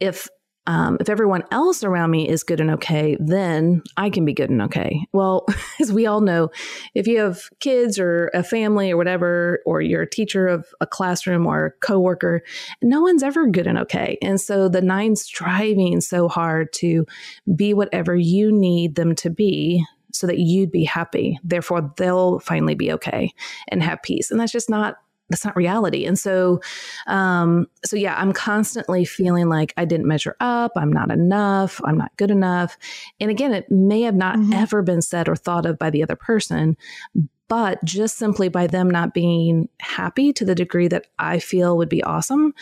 [0.00, 0.28] if
[0.66, 4.50] um, if everyone else around me is good and okay, then I can be good
[4.50, 5.06] and okay.
[5.12, 5.46] Well,
[5.80, 6.50] as we all know,
[6.94, 10.86] if you have kids or a family or whatever, or you're a teacher of a
[10.86, 12.42] classroom or a coworker,
[12.82, 14.16] no one's ever good and okay.
[14.22, 17.06] And so the nine's striving so hard to
[17.54, 21.38] be whatever you need them to be so that you'd be happy.
[21.42, 23.32] Therefore, they'll finally be okay
[23.68, 24.30] and have peace.
[24.30, 24.96] And that's just not
[25.34, 26.06] that's not reality.
[26.06, 26.60] And so,
[27.08, 30.70] um, so yeah, I'm constantly feeling like I didn't measure up.
[30.76, 31.80] I'm not enough.
[31.84, 32.78] I'm not good enough.
[33.18, 34.52] And again, it may have not mm-hmm.
[34.52, 36.76] ever been said or thought of by the other person,
[37.48, 41.88] but just simply by them not being happy to the degree that I feel would
[41.88, 42.54] be awesome,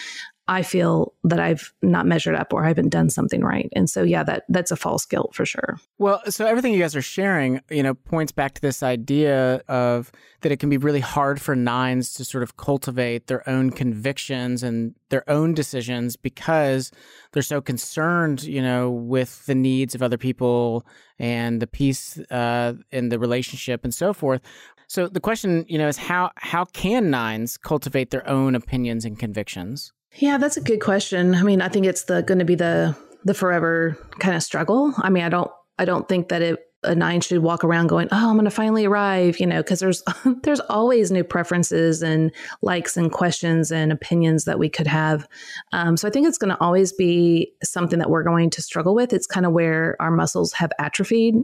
[0.48, 3.70] I feel that I've not measured up or I haven't done something right.
[3.76, 5.78] And so yeah, that that's a false guilt for sure.
[5.98, 10.10] Well, so everything you guys are sharing, you know, points back to this idea of
[10.40, 14.64] that it can be really hard for nines to sort of cultivate their own convictions
[14.64, 16.90] and their own decisions because
[17.32, 20.84] they're so concerned, you know, with the needs of other people
[21.20, 24.40] and the peace uh, in the relationship and so forth.
[24.88, 29.16] So the question, you know, is how how can nines cultivate their own opinions and
[29.16, 29.92] convictions?
[30.16, 31.34] Yeah, that's a good question.
[31.34, 34.92] I mean, I think it's the going to be the the forever kind of struggle.
[34.98, 38.08] I mean, I don't I don't think that it a nine should walk around going,
[38.10, 40.02] "Oh, I'm going to finally arrive," you know, because there's
[40.42, 45.28] there's always new preferences and likes and questions and opinions that we could have.
[45.72, 48.94] Um, so I think it's going to always be something that we're going to struggle
[48.94, 49.12] with.
[49.12, 51.36] It's kind of where our muscles have atrophied,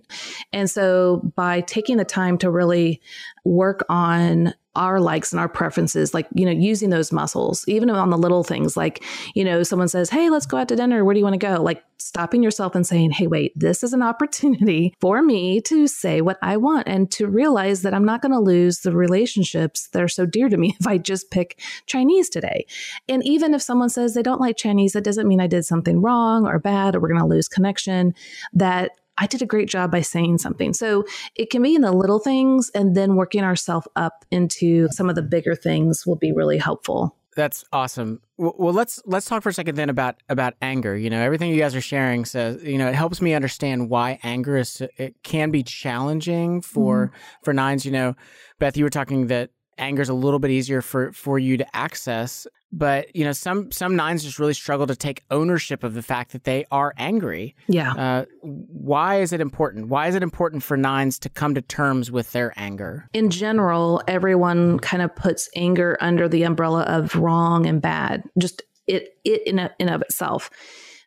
[0.53, 3.01] and so by taking the time to really
[3.45, 8.11] work on our likes and our preferences, like, you know, using those muscles, even on
[8.11, 11.05] the little things, like, you know, someone says, Hey, let's go out to dinner.
[11.05, 11.61] Where do you want to go?
[11.61, 16.21] Like stopping yourself and saying, Hey, wait, this is an opportunity for me to say
[16.21, 20.03] what I want and to realize that I'm not going to lose the relationships that
[20.03, 22.67] are so dear to me if I just pick Chinese today.
[23.09, 26.01] And even if someone says they don't like Chinese, that doesn't mean I did something
[26.01, 28.15] wrong or bad or we're going to lose connection.
[28.53, 30.73] That I did a great job by saying something.
[30.73, 31.05] So
[31.35, 35.15] it can be in the little things and then working ourselves up into some of
[35.15, 37.17] the bigger things will be really helpful.
[37.37, 38.21] That's awesome.
[38.37, 40.97] Well, let's let's talk for a second then about about anger.
[40.97, 44.19] You know, everything you guys are sharing says, you know, it helps me understand why
[44.25, 47.45] anger is it can be challenging for mm-hmm.
[47.45, 47.87] for nines.
[47.87, 48.17] You know,
[48.59, 51.77] Beth, you were talking that anger is a little bit easier for for you to
[51.77, 56.03] access but you know some some nines just really struggle to take ownership of the
[56.03, 57.55] fact that they are angry.
[57.67, 57.93] Yeah.
[57.93, 59.89] Uh, why is it important?
[59.89, 63.09] Why is it important for nines to come to terms with their anger?
[63.13, 68.63] In general everyone kind of puts anger under the umbrella of wrong and bad just
[68.87, 70.51] it it in, a, in of itself.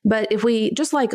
[0.04, 1.13] But if we just like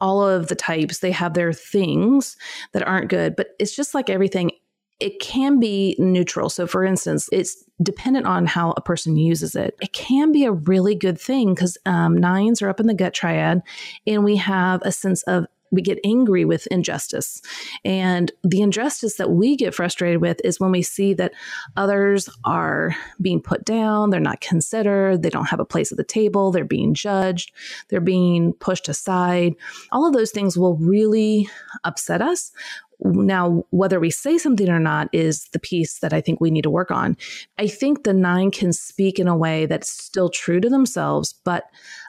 [0.00, 2.36] all of the types, they have their things
[2.72, 4.52] that aren't good, but it's just like everything
[5.00, 6.50] it can be neutral.
[6.50, 9.76] So, for instance, it's dependent on how a person uses it.
[9.80, 13.14] It can be a really good thing because um, nines are up in the gut
[13.14, 13.62] triad,
[14.06, 17.40] and we have a sense of we get angry with injustice.
[17.84, 21.32] And the injustice that we get frustrated with is when we see that
[21.76, 26.04] others are being put down, they're not considered, they don't have a place at the
[26.04, 27.52] table, they're being judged,
[27.88, 29.54] they're being pushed aside.
[29.92, 31.48] All of those things will really
[31.84, 32.52] upset us.
[33.00, 36.62] Now, whether we say something or not is the piece that I think we need
[36.62, 37.16] to work on.
[37.56, 41.64] I think the nine can speak in a way that's still true to themselves, but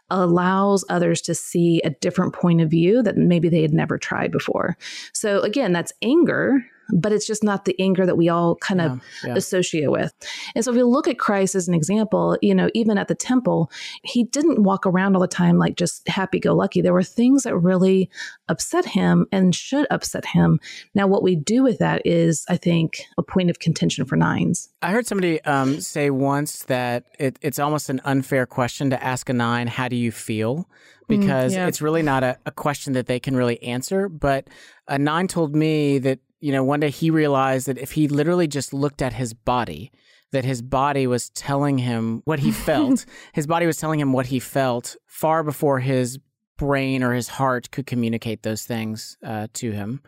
[0.10, 4.32] allows others to see a different point of view that maybe they had never tried
[4.32, 4.78] before.
[5.14, 9.02] So, again, that's anger but it's just not the anger that we all kind of
[9.24, 9.36] yeah.
[9.36, 10.14] associate with.
[10.56, 13.16] And so if we look at Christ as an example, you know, even at the
[13.16, 13.72] temple,
[14.04, 16.82] he didn't walk around all the time like just happy go lucky.
[16.82, 18.10] There were things that really
[18.48, 20.60] upset him and should upset him.
[20.94, 24.70] Now, what we do with that is, I think, a point of contention for nines.
[24.82, 29.30] I heard somebody um, say once that it, it's almost an unfair question to ask
[29.30, 30.68] a nine, how do you feel?
[31.10, 31.68] Mm, because mm, yeah.
[31.68, 34.10] it's really not a, a question that they can really answer.
[34.10, 34.48] But
[34.88, 38.48] a nine told me that you know, one day he realized that if he literally
[38.48, 39.92] just looked at his body,
[40.32, 43.06] that his body was telling him what he felt.
[43.34, 46.20] his body was telling him what he felt far before his
[46.58, 50.02] brain or his heart could communicate those things uh, to him.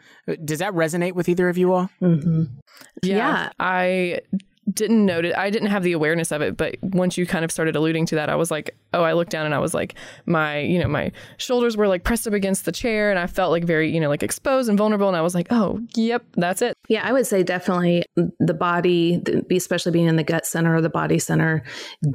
[0.44, 1.89] Does that resonate with either of you all?
[2.02, 2.44] Mm-hmm.
[3.02, 4.20] Yeah, yeah, I
[4.71, 7.76] didn't notice I didn't have the awareness of it, but once you kind of started
[7.76, 9.95] alluding to that, I was like, oh, I looked down and I was like,
[10.26, 13.52] my, you know, my shoulders were like pressed up against the chair and I felt
[13.52, 15.08] like very, you know, like exposed and vulnerable.
[15.08, 16.78] And I was like, oh, yep, that's it.
[16.89, 20.89] Yeah, I would say definitely the body, especially being in the gut center or the
[20.89, 21.63] body center,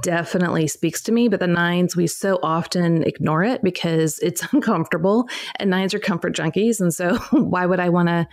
[0.03, 1.29] definitely speaks to me.
[1.29, 5.29] But the nines, we so often ignore it because it's uncomfortable.
[5.57, 6.81] And nines are comfort junkies.
[6.81, 8.29] And so why would I want to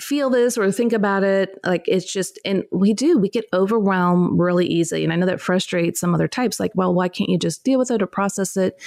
[0.00, 1.58] feel this or think about it?
[1.64, 5.04] Like it's just, and we do, we get overwhelmed really easily.
[5.04, 7.78] And I know that frustrates some other types, like, well, why can't you just deal
[7.78, 8.80] with it or process it?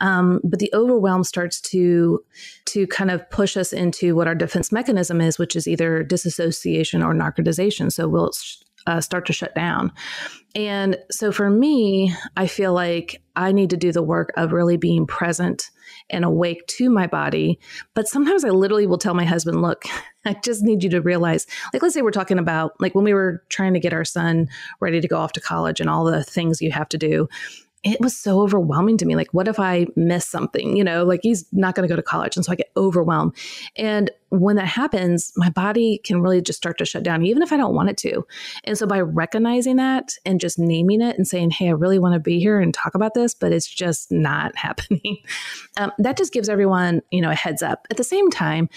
[0.00, 2.22] Um, but the overwhelm starts to
[2.66, 7.02] to kind of push us into what our defense mechanism is, which is either disassociation
[7.02, 7.90] or narcotization.
[7.90, 8.30] So we'll
[8.86, 9.92] uh, start to shut down.
[10.54, 14.76] And so for me, I feel like I need to do the work of really
[14.76, 15.70] being present
[16.08, 17.58] and awake to my body.
[17.94, 19.84] But sometimes I literally will tell my husband, look,
[20.24, 23.14] I just need you to realize, like, let's say we're talking about, like, when we
[23.14, 24.48] were trying to get our son
[24.80, 27.26] ready to go off to college and all the things you have to do
[27.82, 29.16] it was so overwhelming to me.
[29.16, 30.76] Like, what if I miss something?
[30.76, 32.36] You know, like he's not going to go to college.
[32.36, 33.34] And so I get overwhelmed.
[33.76, 37.52] And when that happens, my body can really just start to shut down, even if
[37.52, 38.26] I don't want it to.
[38.64, 42.14] And so by recognizing that and just naming it and saying, hey, I really want
[42.14, 45.18] to be here and talk about this, but it's just not happening,
[45.78, 47.86] um, that just gives everyone, you know, a heads up.
[47.90, 48.68] At the same time,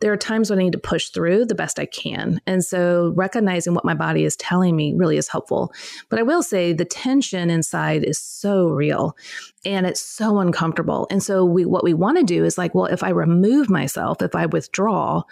[0.00, 2.40] there are times when I need to push through the best I can.
[2.46, 5.72] And so recognizing what my body is telling me really is helpful.
[6.08, 9.16] But I will say the tension inside is so real
[9.64, 11.06] and it's so uncomfortable.
[11.10, 14.22] And so we what we want to do is like, well, if I remove myself,
[14.22, 15.22] if I withdraw,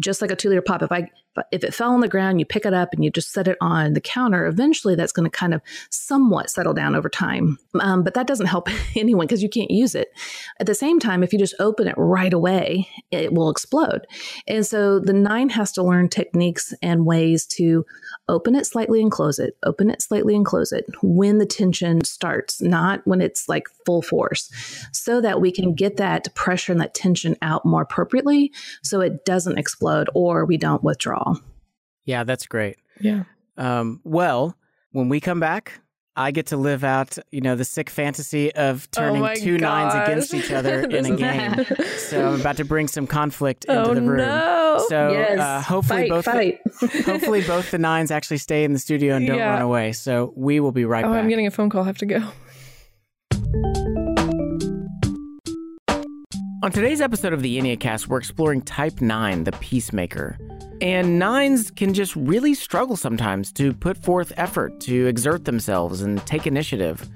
[0.00, 1.10] just like a two liter pop, if I
[1.50, 3.58] if it fell on the ground, you pick it up and you just set it
[3.60, 5.60] on the counter, eventually that's going to kind of
[5.90, 7.58] somewhat settle down over time.
[7.80, 10.08] Um, but that doesn't help anyone because you can't use it.
[10.60, 14.06] At the same time, if you just open it right away, it will explode.
[14.46, 17.84] And so the nine has to learn techniques and ways to
[18.28, 22.02] open it slightly and close it, open it slightly and close it when the tension
[22.04, 24.50] starts, not when it's like full force,
[24.92, 29.24] so that we can get that pressure and that tension out more appropriately so it
[29.24, 31.23] doesn't explode or we don't withdraw.
[32.04, 32.76] Yeah, that's great.
[33.00, 33.24] Yeah.
[33.56, 34.56] Um, well,
[34.92, 35.80] when we come back,
[36.16, 39.94] I get to live out, you know, the sick fantasy of turning Oh two nines
[39.94, 40.08] gosh.
[40.08, 41.64] against each other in a game.
[41.98, 44.18] so I'm about to bring some conflict into Oh, the room.
[44.18, 44.84] no.
[44.88, 45.40] So Yes.
[45.40, 46.58] uh, hopefully Fight, both fight.
[46.80, 49.50] The, hopefully both the nines actually stay in the studio and don't Yeah.
[49.54, 49.92] run away.
[49.92, 51.18] So we will be right Oh, back.
[51.22, 51.82] I'm getting a phone call.
[51.82, 53.93] I have to go.
[56.64, 60.38] On today's episode of the Enneacast, we're exploring Type 9, the peacemaker.
[60.80, 66.24] And nines can just really struggle sometimes to put forth effort, to exert themselves, and
[66.24, 67.06] take initiative.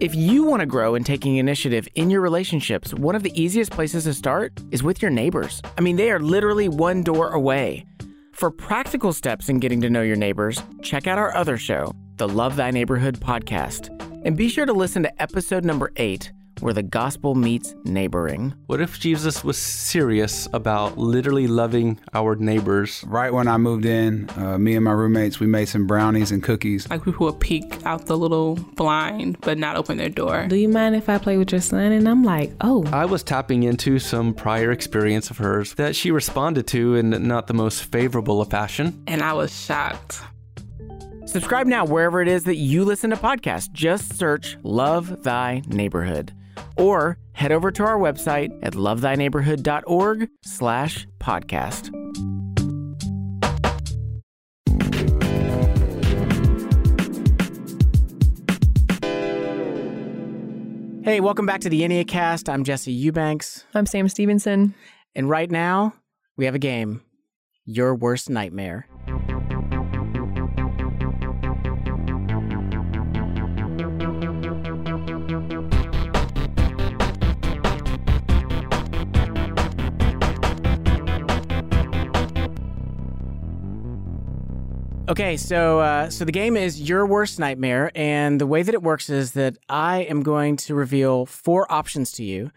[0.00, 3.72] If you want to grow in taking initiative in your relationships, one of the easiest
[3.72, 5.60] places to start is with your neighbors.
[5.76, 7.84] I mean, they are literally one door away.
[8.32, 12.26] For practical steps in getting to know your neighbors, check out our other show, the
[12.26, 13.90] Love Thy Neighborhood podcast.
[14.24, 16.32] And be sure to listen to episode number eight,
[16.64, 18.54] where the gospel meets neighboring.
[18.68, 23.04] What if Jesus was serious about literally loving our neighbors?
[23.06, 26.42] Right when I moved in, uh, me and my roommates, we made some brownies and
[26.42, 26.88] cookies.
[26.88, 30.46] Like people would peek out the little blind but not open their door.
[30.48, 31.92] Do you mind if I play with your son?
[31.92, 32.82] And I'm like, oh.
[32.86, 37.46] I was tapping into some prior experience of hers that she responded to in not
[37.46, 39.04] the most favorable of fashion.
[39.06, 40.22] And I was shocked.
[41.26, 43.70] Subscribe now wherever it is that you listen to podcasts.
[43.70, 46.32] Just search Love Thy Neighborhood.
[46.76, 51.90] Or head over to our website at lovethyneighborhood.org slash podcast.
[61.04, 62.50] Hey, welcome back to the Enneacast.
[62.50, 63.66] I'm Jesse Eubanks.
[63.74, 64.74] I'm Sam Stevenson.
[65.14, 65.92] And right now,
[66.38, 67.02] we have a game
[67.66, 68.88] Your Worst Nightmare.
[85.06, 88.82] Okay, so uh, so the game is your worst nightmare, and the way that it
[88.82, 92.50] works is that I am going to reveal four options to you,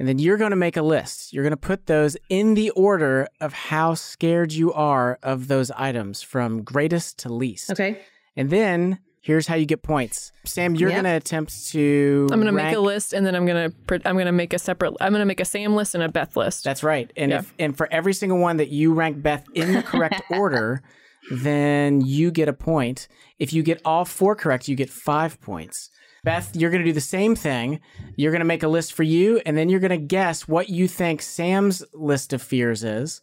[0.00, 1.32] and then you're going to make a list.
[1.32, 5.70] You're going to put those in the order of how scared you are of those
[5.70, 7.70] items, from greatest to least.
[7.70, 8.00] Okay.
[8.36, 10.32] And then here's how you get points.
[10.44, 10.96] Sam, you're Yep.
[10.96, 12.26] going to attempt to.
[12.32, 13.70] I'm gonna make a list, and then I'm gonna
[14.04, 14.94] I'm gonna make a separate.
[15.00, 16.64] I'm gonna make a Sam list and a Beth list.
[16.64, 17.08] That's right.
[17.16, 17.38] And Yeah.
[17.38, 20.82] if and for every single one that you rank Beth in the correct order,
[21.30, 23.08] then you get a point.
[23.38, 25.90] If you get all four correct, you get five points.
[26.24, 27.80] Beth, you're going to do the same thing.
[28.16, 30.70] You're going to make a list for you, and then you're going to guess what
[30.70, 33.20] you think Sam's list of fears is.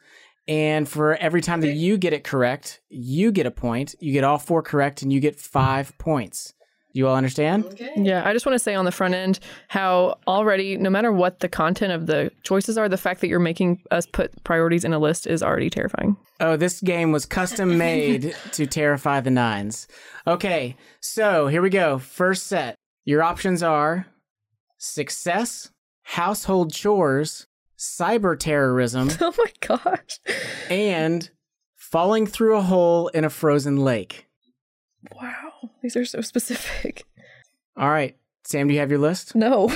[0.48, 3.96] And for every time that you get it correct, you get a point.
[4.00, 6.54] You get all four correct, and you get five points.
[6.94, 7.80] Do you all understand?
[7.96, 9.40] Yeah, I just want to say on the front end
[9.70, 13.40] how already, no matter what the content of the choices are, the fact that you're
[13.40, 16.18] making us put priorities in a list is already terrifying.
[16.42, 19.88] Oh, this game was custom made to terrify the nines.
[20.28, 21.98] Okay, so here we go.
[22.00, 22.76] First set.
[23.06, 24.08] Your options are
[24.78, 25.70] success,
[26.04, 30.20] household chores, cyber terrorism, Oh my gosh.
[30.70, 31.30] and
[31.76, 34.28] falling through a hole in a frozen lake.
[35.16, 35.51] Wow,
[35.82, 37.04] these are so specific.
[37.78, 39.36] All right, Sam, do you have your list?
[39.36, 39.72] No.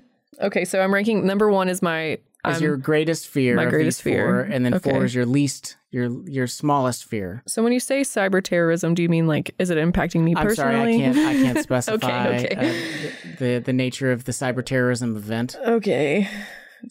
[0.40, 3.56] okay, so I'm ranking number one is my Is I'm- your greatest fear?
[3.56, 4.40] my greatest these four, fear.
[4.42, 7.42] and then four is your least, your your smallest fear.
[7.46, 10.44] So when you say cyber terrorism, do you mean like is it impacting me personally?
[10.44, 10.98] I'm personally?
[10.98, 12.56] sorry, I can't I can't specify okay, okay.
[12.56, 15.56] Uh, the, the the nature of the cyber terrorism event.
[15.64, 16.28] okay.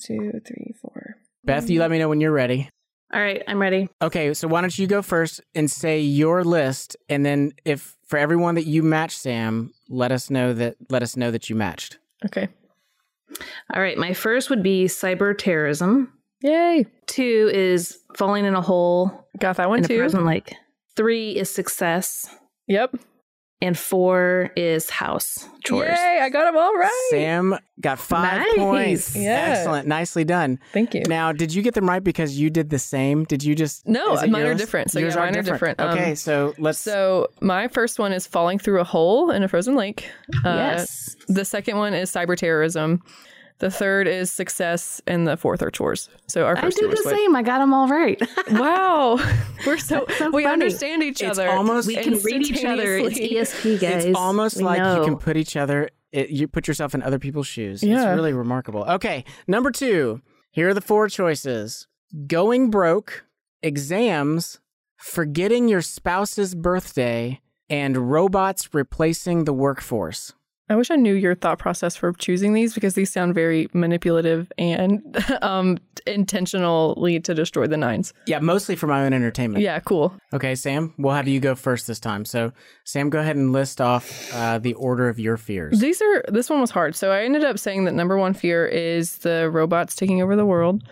[0.03, 1.15] Two, three, four.
[1.45, 2.69] Beth, you let me know when you're ready.
[3.13, 3.87] All right, I'm ready.
[4.01, 8.19] Okay, so why don't you go first and say your list, and then if for
[8.19, 11.99] everyone that you match, Sam, let us know that let us know that you matched.
[12.25, 12.49] Okay.
[13.73, 16.11] All right, my first would be cyber terrorism.
[16.41, 16.85] Yay.
[17.07, 19.27] Two is falling in a hole.
[19.39, 19.97] Got that one in a too.
[19.97, 20.53] frozen lake.
[20.95, 22.29] Three is success.
[22.67, 22.95] Yep.
[23.59, 25.89] And four is house chores.
[25.97, 27.07] Yay, I got them all right.
[27.09, 28.55] Sam got five Nice.
[28.57, 29.15] points.
[29.15, 29.55] Yeah.
[29.57, 30.59] Excellent, nicely done.
[30.73, 31.01] Thank you.
[31.07, 33.23] Now, did you get them right because you did the same?
[33.23, 34.91] Did you just No, is it mine are different.
[34.91, 35.79] So yours yeah, are mine are different.
[35.81, 36.77] Um, okay, so let's.
[36.77, 40.07] So my first one is falling through a hole in a frozen lake.
[40.45, 41.15] Uh, Yes.
[41.27, 43.01] The second one is cyber terrorism.
[43.59, 46.09] The third is success, and the fourth are chores.
[46.27, 47.15] So our I first two did the split.
[47.15, 47.35] same.
[47.35, 48.21] I got them all right.
[48.51, 49.19] Wow,
[49.65, 50.53] we're so, so we funny.
[50.53, 51.49] understand each It's other.
[51.49, 52.97] almost- we can read each other.
[52.97, 53.19] It's.
[53.19, 54.05] ESP, guys.
[54.05, 55.89] It's almost We like you can put each other.
[56.11, 57.81] It, you put yourself in other people's shoes.
[57.83, 57.95] Yeah.
[58.11, 58.83] It's really remarkable.
[58.83, 60.21] Okay, number two.
[60.51, 61.87] Here are the four choices:
[62.27, 63.25] going broke,
[63.63, 64.59] exams,
[64.97, 70.33] forgetting your spouse's birthday, and robots replacing the workforce.
[70.69, 74.51] I wish I knew your thought process for choosing these because these sound very manipulative
[74.57, 75.01] and
[75.41, 78.13] um, intentionally to destroy the nines.
[78.25, 79.63] Yeah, mostly for my own entertainment.
[79.63, 80.13] Yeah, cool.
[80.33, 82.25] Okay, Sam, we'll have you go first this time.
[82.25, 82.51] So,
[82.83, 85.79] Sam, go ahead and list off uh, the order of your fears.
[85.79, 86.95] These are this one was hard.
[86.95, 90.45] So I ended up saying that number one fear is the robots taking over the
[90.45, 90.83] world.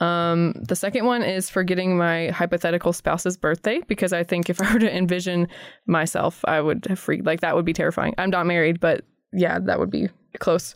[0.00, 4.72] Um, the second one is forgetting my hypothetical spouse's birthday because I think if I
[4.72, 5.46] were to envision
[5.86, 7.24] myself, I would have freaked.
[7.24, 8.14] Like that would be terrifying.
[8.18, 10.08] I'm not married, but yeah, that would be
[10.38, 10.74] close.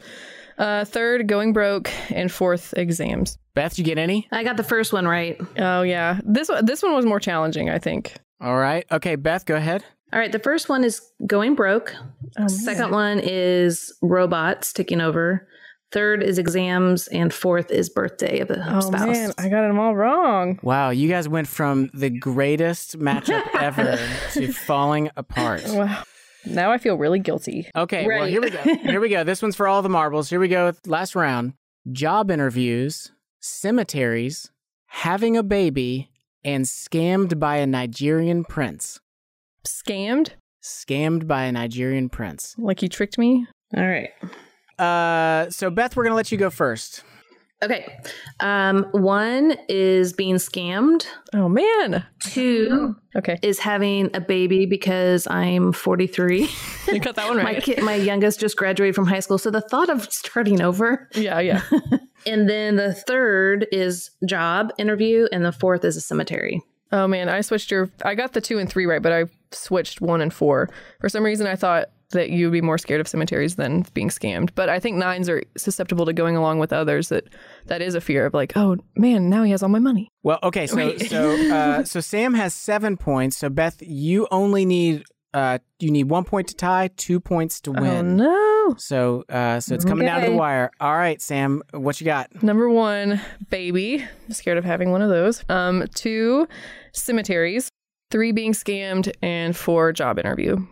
[0.59, 3.37] Uh, third, going broke, and fourth, exams.
[3.55, 4.27] Beth, you get any?
[4.33, 5.39] I got the first one right.
[5.59, 7.69] Oh yeah, this one this one was more challenging.
[7.71, 8.15] I think.
[8.41, 8.85] All right.
[8.91, 9.85] Okay, Beth, go ahead.
[10.13, 11.95] All right, the first one is going broke.
[12.39, 15.49] Oh, Second one is robots taking over.
[15.93, 19.07] Third is exams, and fourth is birthday of the Oh spouse.
[19.07, 20.59] man, I got them all wrong.
[20.63, 23.99] Wow, you guys went from the greatest matchup ever
[24.33, 25.63] to falling apart.
[25.67, 26.03] Wow.
[26.47, 27.69] Now I feel really guilty.
[27.75, 28.63] Okay, well here we go.
[28.63, 29.25] Here we go.
[29.25, 30.31] This one's for all the marbles.
[30.31, 30.73] Here we go.
[30.87, 31.55] Last round.
[31.91, 34.51] Job interviews, cemeteries,
[34.87, 36.11] having a baby,
[36.45, 39.01] and scammed by a Nigerian prince.
[39.67, 40.31] Scammed?
[40.63, 42.55] Scammed by a Nigerian prince.
[42.59, 43.47] Like you tricked me?
[43.77, 44.11] All right.
[44.79, 47.03] Uh, so Beth, we're gonna let you go first.
[47.65, 47.99] Okay.
[48.41, 51.07] Um, one is being scammed.
[51.33, 52.05] Oh man.
[52.23, 53.39] Two Okay.
[53.43, 56.49] is having a baby because I'm 43.
[56.93, 57.63] You got that one my right.
[57.63, 61.09] kid, my youngest just graduated from high school, so the thought of starting over.
[61.15, 61.63] Yeah, yeah.
[62.27, 66.61] And then the third is job interview, and the fourth is a cemetery.
[66.93, 70.01] Oh man, I switched your I got the 2 and 3 right, but I switched
[70.01, 70.69] 1 and 4.
[71.01, 74.51] For some reason I thought that you'd be more scared of cemeteries than being scammed.
[74.55, 77.25] But I think nines are susceptible to going along with others that
[77.67, 80.11] that is a fear of like, oh man, now he has all my money.
[80.23, 83.37] Well, okay, so so uh, so Sam has seven points.
[83.37, 85.05] So Beth, you only need
[85.35, 88.21] uh, you need one point to tie, two points to win.
[88.21, 88.75] Oh no.
[88.79, 90.71] So uh, so it's coming down to the wire.
[90.81, 92.43] All right, Sam, what you got?
[92.43, 94.03] Number one, baby.
[94.27, 95.45] I'm scared of having one of those.
[95.49, 96.49] Um, two,
[96.93, 97.69] cemeteries.
[98.11, 100.65] Three being scammed, and four job interview.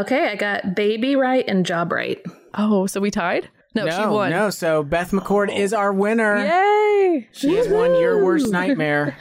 [0.00, 2.20] Okay, I got baby right and job right.
[2.54, 3.48] Oh, so we tied?
[3.74, 4.30] No, she won.
[4.30, 6.38] No, so Beth McCord is our winner.
[6.38, 7.28] Yay!
[7.32, 9.16] She has won your worst nightmare.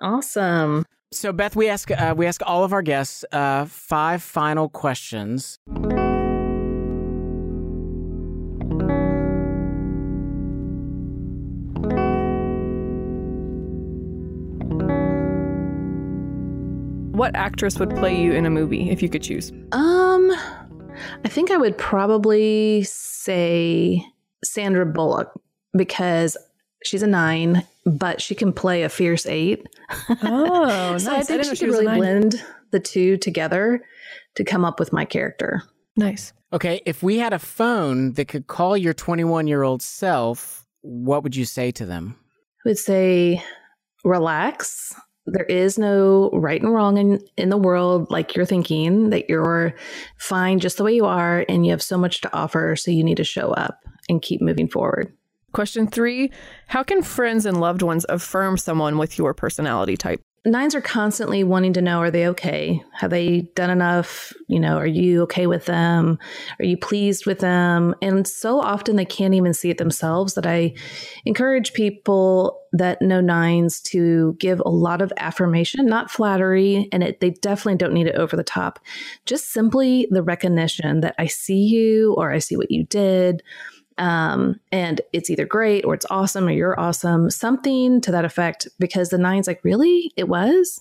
[0.00, 0.84] Awesome.
[1.12, 5.58] So Beth, we ask uh, we ask all of our guests uh, five final questions.
[17.20, 19.52] What actress would play you in a movie if you could choose?
[19.72, 20.32] Um,
[21.22, 24.02] I think I would probably say
[24.42, 25.28] Sandra Bullock
[25.76, 26.38] because
[26.82, 29.66] She's a nine, but she can play a fierce eight.
[30.22, 31.06] Oh, so nice.
[31.06, 33.84] I I think didn't she she could really blend the two together
[34.36, 35.62] to come up with my character.
[35.96, 36.32] Nice.
[36.54, 41.22] Okay, if we had a phone that could call your 21 year old self, what
[41.22, 42.16] would you say to them?
[42.64, 43.44] I would say
[44.04, 44.94] relax.
[45.26, 49.74] There is no right and wrong in, in the world like you're thinking, that you're
[50.16, 52.74] fine just the way you are and you have so much to offer.
[52.76, 55.12] So you need to show up and keep moving forward.
[55.52, 56.30] Question three
[56.68, 60.20] How can friends and loved ones affirm someone with your personality type?
[60.46, 62.82] Nines are constantly wanting to know are they okay?
[62.94, 64.32] Have they done enough?
[64.48, 66.18] You know, are you okay with them?
[66.58, 67.94] Are you pleased with them?
[68.00, 70.72] And so often they can't even see it themselves that I
[71.26, 77.20] encourage people that know nines to give a lot of affirmation, not flattery, and it,
[77.20, 78.78] they definitely don't need it over the top.
[79.26, 83.42] Just simply the recognition that I see you or I see what you did.
[84.00, 88.66] Um, and it's either great or it's awesome or you're awesome, something to that effect,
[88.78, 90.10] because the nine's like, really?
[90.16, 90.80] It was?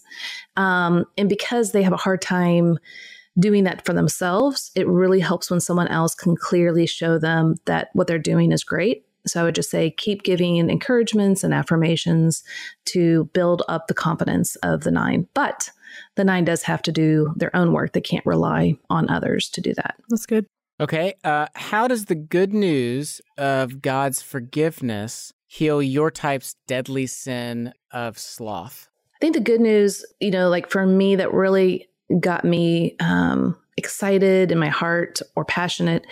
[0.55, 2.79] Um, and because they have a hard time
[3.37, 7.89] doing that for themselves, it really helps when someone else can clearly show them that
[7.93, 9.05] what they're doing is great.
[9.27, 12.41] So I would just say keep giving encouragements and affirmations
[12.85, 15.27] to build up the confidence of the nine.
[15.33, 15.71] But
[16.15, 17.91] the nine does have to do their own work.
[17.91, 19.95] They can't rely on others to do that.
[20.09, 20.45] That's good.
[20.81, 27.73] Okay, uh, how does the good news of God's forgiveness heal your type's deadly sin
[27.91, 28.87] of sloth?
[29.15, 31.89] I think the good news, you know, like for me, that really
[32.21, 36.05] got me um, excited in my heart or passionate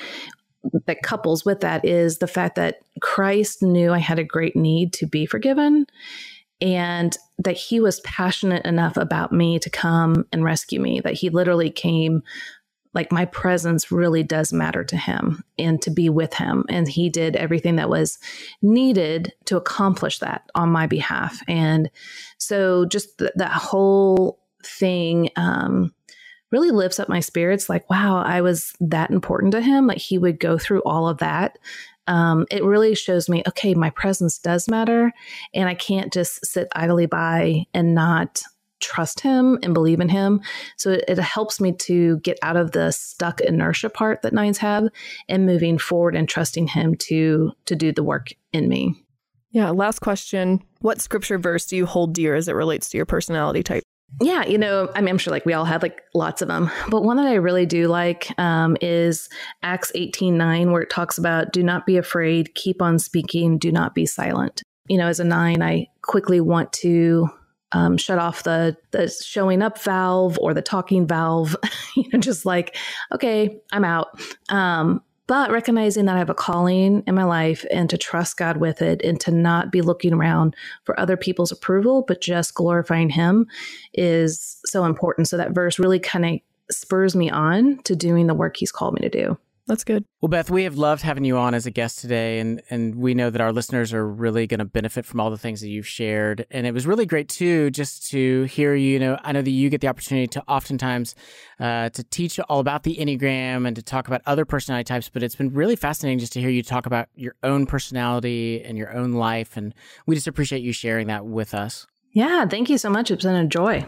[0.85, 4.91] that couples with that is the fact that Christ knew I had a great need
[4.93, 5.85] to be forgiven
[6.59, 11.29] and that he was passionate enough about me to come and rescue me, that he
[11.29, 12.23] literally came
[12.97, 16.65] like my presence really does matter to him and to be with him.
[16.67, 18.17] And he did everything that was
[18.63, 21.39] needed to accomplish that on my behalf.
[21.47, 21.91] And
[22.39, 25.93] so just th- that whole thing um,
[26.51, 30.17] really lifts up my spirits like wow i was that important to him like he
[30.17, 31.59] would go through all of that.
[32.07, 35.11] Um, it really shows me okay my presence does matter
[35.53, 38.41] and i can't just sit idly by and not
[38.79, 40.41] trust him and believe in him.
[40.77, 44.57] So it, it, helps me to get out of the stuck inertia part that nines
[44.59, 44.87] have
[45.27, 48.95] and moving forward and trusting him to to do the work in me.
[49.51, 50.61] Yeah, last question.
[50.81, 53.83] What scripture verse do you hold dear as it relates to your personality type?
[54.21, 56.71] Yeah, you know, I mean, I'm sure like we all have like lots of them,
[56.89, 59.29] but one that I really do like um, is
[59.63, 63.71] Acts 18 9, where it talks about do not be afraid, keep on speaking, do
[63.71, 64.63] not be silent.
[64.87, 67.29] You know, as a nine, I quickly want to
[67.71, 71.55] um, shut off the the showing up valve or the talking valve.
[71.95, 72.75] you know, just like
[73.13, 74.19] okay, I'm out.
[74.49, 78.57] Um, but recognizing that I have a calling in my life and to trust God
[78.57, 80.55] with it and to not be looking around
[80.85, 83.45] for other people's approval, but just glorifying Him
[83.93, 85.27] is so important.
[85.27, 86.39] So that verse really kind of
[86.73, 89.37] spurs me on to doing the work He's called me to do.
[89.67, 90.05] That's good.
[90.21, 93.13] Well, Beth, we have loved having you on as a guest today, and and we
[93.13, 95.87] know that our listeners are really going to benefit from all the things that you've
[95.87, 96.45] shared.
[96.49, 98.93] And it was really great too, just to hear you.
[98.93, 101.15] You know, I know that you get the opportunity to oftentimes
[101.59, 105.21] uh, to teach all about the Enneagram and to talk about other personality types, but
[105.21, 108.95] it's been really fascinating just to hear you talk about your own personality and your
[108.95, 109.57] own life.
[109.57, 111.85] And we just appreciate you sharing that with us.
[112.13, 113.11] Yeah, thank you so much.
[113.11, 113.85] It's been a joy.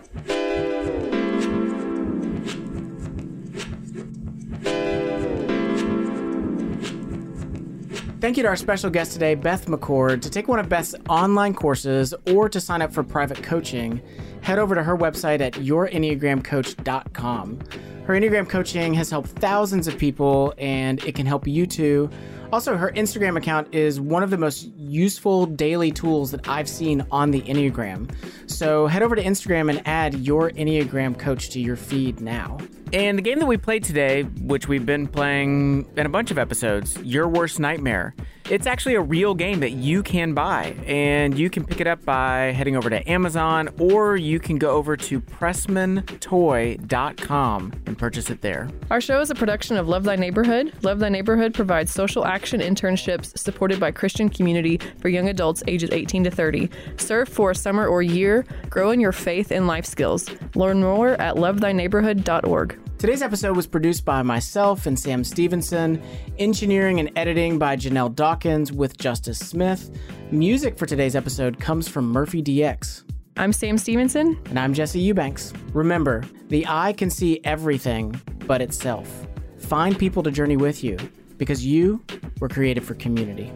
[8.20, 10.22] Thank you to our special guest today, Beth McCord.
[10.24, 14.02] To take one of Beth's online courses or to sign up for private coaching,
[14.42, 17.60] head over to her website at yourenneagramcoach.com.
[18.06, 22.10] Her Enneagram coaching has helped thousands of people and it can help you too.
[22.52, 27.06] Also, her Instagram account is one of the most useful daily tools that I've seen
[27.12, 28.12] on the Enneagram.
[28.50, 32.58] So head over to Instagram and add your Enneagram coach to your feed now.
[32.92, 36.40] And the game that we played today, which we've been playing in a bunch of
[36.40, 38.16] episodes, Your Worst Nightmare,
[38.50, 40.76] it's actually a real game that you can buy.
[40.86, 44.72] And you can pick it up by heading over to Amazon or you can go
[44.72, 48.70] over to pressmantoy.com and purchase it there.
[48.90, 50.74] Our show is a production of Love Thy Neighborhood.
[50.82, 55.92] Love Thy Neighborhood provides social action internships supported by Christian community for young adults ages
[55.92, 56.70] 18 to 30.
[56.98, 60.28] Serve for a summer or year, grow in your faith and life skills.
[60.56, 62.89] Learn more at lovethyneighborhood.org.
[63.00, 66.04] Today's episode was produced by myself and Sam Stevenson,
[66.38, 69.90] engineering and editing by Janelle Dawkins with Justice Smith.
[70.32, 73.10] Music for today's episode comes from Murphy DX.
[73.38, 74.38] I'm Sam Stevenson.
[74.50, 75.54] And I'm Jesse Eubanks.
[75.72, 79.26] Remember, the eye can see everything but itself.
[79.60, 80.98] Find people to journey with you
[81.38, 82.04] because you
[82.42, 83.50] were created for community.